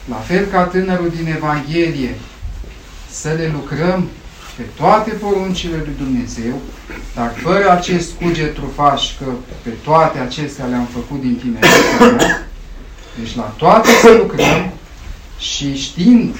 la 0.08 0.16
fel 0.16 0.46
ca 0.46 0.62
tânărul 0.62 1.12
din 1.16 1.34
Evanghelie, 1.36 2.14
să 3.10 3.34
le 3.36 3.50
lucrăm 3.52 4.08
pe 4.56 4.62
toate 4.76 5.10
poruncile 5.10 5.76
lui 5.76 5.94
Dumnezeu, 5.98 6.54
dar 7.14 7.32
fără 7.42 7.70
acest 7.70 8.12
cuget 8.12 8.54
trufaș, 8.54 9.16
că 9.18 9.24
pe 9.62 9.70
toate 9.84 10.18
acestea 10.18 10.64
le-am 10.64 10.88
făcut 10.92 11.20
din 11.20 11.36
tinerețea 11.36 12.16
mea, 12.16 12.46
deci 13.18 13.34
la 13.34 13.42
toate 13.42 13.88
să 14.02 14.14
lucrăm 14.16 14.72
și 15.38 15.76
știind 15.76 16.36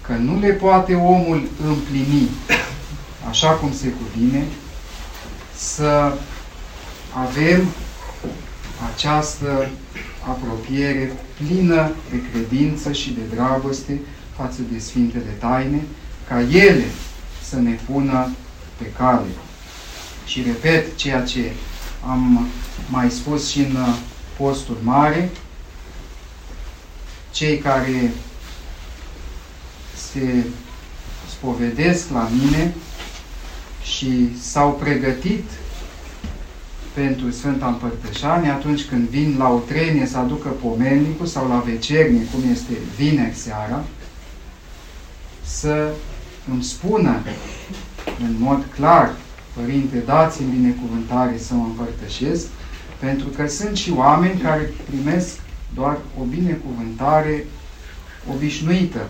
că 0.00 0.12
nu 0.12 0.38
le 0.40 0.48
poate 0.48 0.94
omul 0.94 1.48
împlini 1.66 2.28
așa 3.28 3.50
cum 3.50 3.72
se 3.72 3.88
cuvine, 3.88 4.44
să 5.56 6.12
avem 7.12 7.66
această 8.94 9.70
apropiere 10.28 11.12
plină 11.36 11.90
de 12.10 12.20
credință 12.32 12.92
și 12.92 13.10
de 13.10 13.34
dragoste 13.34 14.00
față 14.36 14.60
de 14.72 14.78
Sfintele 14.78 15.36
Taine, 15.38 15.82
ca 16.28 16.40
ele 16.40 16.84
să 17.42 17.56
ne 17.56 17.78
pună 17.86 18.30
pe 18.76 18.92
cale. 18.96 19.28
Și 20.26 20.42
repet 20.42 20.96
ceea 20.96 21.22
ce 21.22 21.52
am 22.06 22.46
mai 22.90 23.10
spus 23.10 23.50
și 23.50 23.58
în 23.58 23.76
postul 24.36 24.78
mare, 24.82 25.30
cei 27.32 27.58
care 27.58 28.12
se 30.12 30.44
spovedesc 31.30 32.10
la 32.10 32.30
mine 32.40 32.74
și 33.82 34.38
s-au 34.40 34.72
pregătit 34.72 35.44
pentru 36.98 37.30
Sfânta 37.30 37.66
Împărtășanie 37.66 38.50
atunci 38.50 38.84
când 38.84 39.08
vin 39.08 39.34
la 39.38 39.48
o 39.48 39.58
trenie 39.58 40.06
să 40.06 40.18
aducă 40.18 40.48
pomelnicul 40.48 41.26
sau 41.26 41.48
la 41.48 41.58
vecernie, 41.58 42.24
cum 42.32 42.42
este 42.52 42.72
vineri 42.96 43.34
seara, 43.34 43.84
să 45.44 45.90
îmi 46.50 46.62
spună 46.62 47.20
în 48.20 48.34
mod 48.38 48.64
clar, 48.74 49.14
Părinte, 49.52 49.98
dați-mi 49.98 50.50
binecuvântare 50.50 51.38
să 51.38 51.54
mă 51.54 51.64
împărtășesc, 51.64 52.46
pentru 52.98 53.28
că 53.28 53.48
sunt 53.48 53.76
și 53.76 53.92
oameni 53.96 54.40
care 54.40 54.72
primesc 54.90 55.38
doar 55.74 55.98
o 56.20 56.22
binecuvântare 56.22 57.44
obișnuită. 58.34 59.08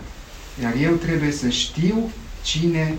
Iar 0.61 0.73
eu 0.81 0.93
trebuie 0.93 1.31
să 1.31 1.49
știu 1.49 2.09
cine 2.43 2.97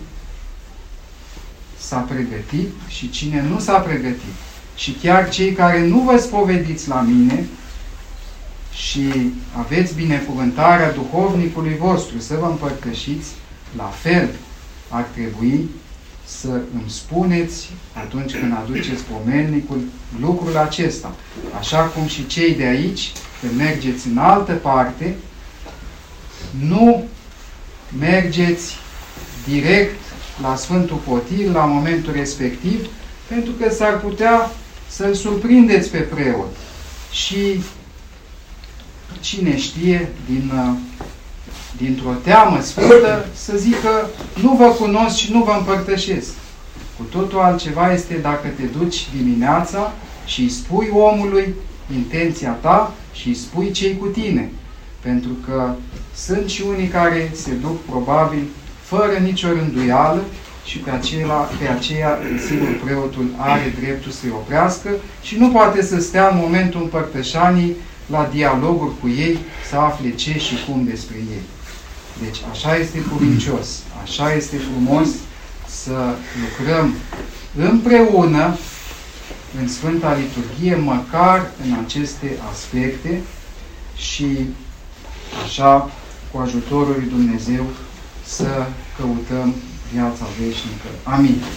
s-a 1.78 1.98
pregătit 1.98 2.68
și 2.88 3.10
cine 3.10 3.42
nu 3.42 3.58
s-a 3.58 3.78
pregătit. 3.78 4.49
Și 4.80 4.90
chiar 5.02 5.28
cei 5.28 5.52
care 5.52 5.86
nu 5.86 5.98
vă 5.98 6.18
spovediți 6.18 6.88
la 6.88 7.00
mine 7.00 7.46
și 8.72 9.32
aveți 9.58 9.94
binecuvântarea 9.94 10.92
duhovnicului 10.92 11.76
vostru 11.78 12.18
să 12.18 12.36
vă 12.40 12.46
împărtășiți, 12.46 13.28
la 13.76 13.92
fel 14.00 14.28
ar 14.88 15.02
trebui 15.02 15.70
să 16.24 16.48
îmi 16.48 16.84
spuneți 16.86 17.70
atunci 17.92 18.32
când 18.32 18.52
aduceți 18.52 19.02
pomelnicul 19.02 19.80
lucrul 20.20 20.56
acesta. 20.56 21.14
Așa 21.58 21.82
cum 21.82 22.06
și 22.06 22.26
cei 22.26 22.54
de 22.54 22.64
aici, 22.64 23.12
când 23.40 23.56
mergeți 23.56 24.06
în 24.06 24.18
altă 24.18 24.52
parte, 24.52 25.16
nu 26.68 27.04
mergeți 27.98 28.76
direct 29.46 30.00
la 30.42 30.56
Sfântul 30.56 30.96
Potir 30.96 31.50
la 31.50 31.64
momentul 31.64 32.12
respectiv, 32.12 32.86
pentru 33.28 33.52
că 33.52 33.70
s-ar 33.70 34.00
putea 34.00 34.50
să-l 34.90 35.14
surprindeți 35.14 35.90
pe 35.90 35.98
preot. 35.98 36.56
Și 37.12 37.62
cine 39.20 39.56
știe 39.56 40.08
din, 40.26 40.52
dintr-o 41.76 42.12
teamă 42.24 42.60
sfântă 42.60 43.26
să 43.34 43.56
zică 43.56 44.10
nu 44.42 44.56
vă 44.56 44.66
cunosc 44.66 45.16
și 45.16 45.32
nu 45.32 45.42
vă 45.42 45.54
împărtășesc. 45.58 46.30
Cu 46.96 47.02
totul 47.02 47.38
altceva 47.38 47.92
este 47.92 48.14
dacă 48.14 48.48
te 48.48 48.62
duci 48.62 49.08
dimineața 49.16 49.92
și 50.24 50.40
îi 50.40 50.48
spui 50.48 50.88
omului 50.92 51.54
intenția 51.94 52.50
ta 52.50 52.94
și 53.12 53.28
îi 53.28 53.34
spui 53.34 53.70
cei 53.70 53.96
cu 53.96 54.06
tine. 54.06 54.50
Pentru 55.00 55.30
că 55.46 55.74
sunt 56.14 56.48
și 56.48 56.62
unii 56.68 56.88
care 56.88 57.30
se 57.34 57.52
duc 57.52 57.84
probabil 57.84 58.44
fără 58.82 59.12
nicio 59.22 59.48
rânduială 59.48 60.24
și 60.70 60.78
pe, 60.78 60.90
acela, 60.90 61.34
pe 61.34 61.68
aceea, 61.68 62.18
sigur, 62.48 62.68
preotul 62.84 63.26
are 63.36 63.74
dreptul 63.80 64.12
să-i 64.12 64.30
oprească 64.30 64.90
și 65.22 65.36
nu 65.36 65.50
poate 65.50 65.82
să 65.82 66.00
stea 66.00 66.28
în 66.28 66.36
momentul 66.36 66.82
împărtășanii 66.82 67.76
la 68.06 68.28
dialoguri 68.32 68.98
cu 69.00 69.08
ei, 69.08 69.38
să 69.68 69.76
afle 69.76 70.14
ce 70.14 70.38
și 70.38 70.54
cum 70.66 70.84
despre 70.84 71.16
ei. 71.16 71.42
Deci 72.22 72.40
așa 72.50 72.76
este 72.76 72.98
cuvincios, 73.00 73.82
așa 74.02 74.32
este 74.32 74.56
frumos 74.56 75.08
să 75.68 76.14
lucrăm 76.42 76.94
împreună 77.56 78.56
în 79.60 79.68
Sfânta 79.68 80.16
Liturghie, 80.16 80.74
măcar 80.74 81.50
în 81.64 81.76
aceste 81.84 82.36
aspecte 82.50 83.20
și 83.96 84.26
așa, 85.44 85.90
cu 86.32 86.38
ajutorul 86.38 86.94
lui 86.98 87.08
Dumnezeu, 87.08 87.66
să 88.24 88.66
căutăm 88.96 89.54
viața 89.92 90.26
veșnică. 90.38 90.88
Amin. 91.02 91.40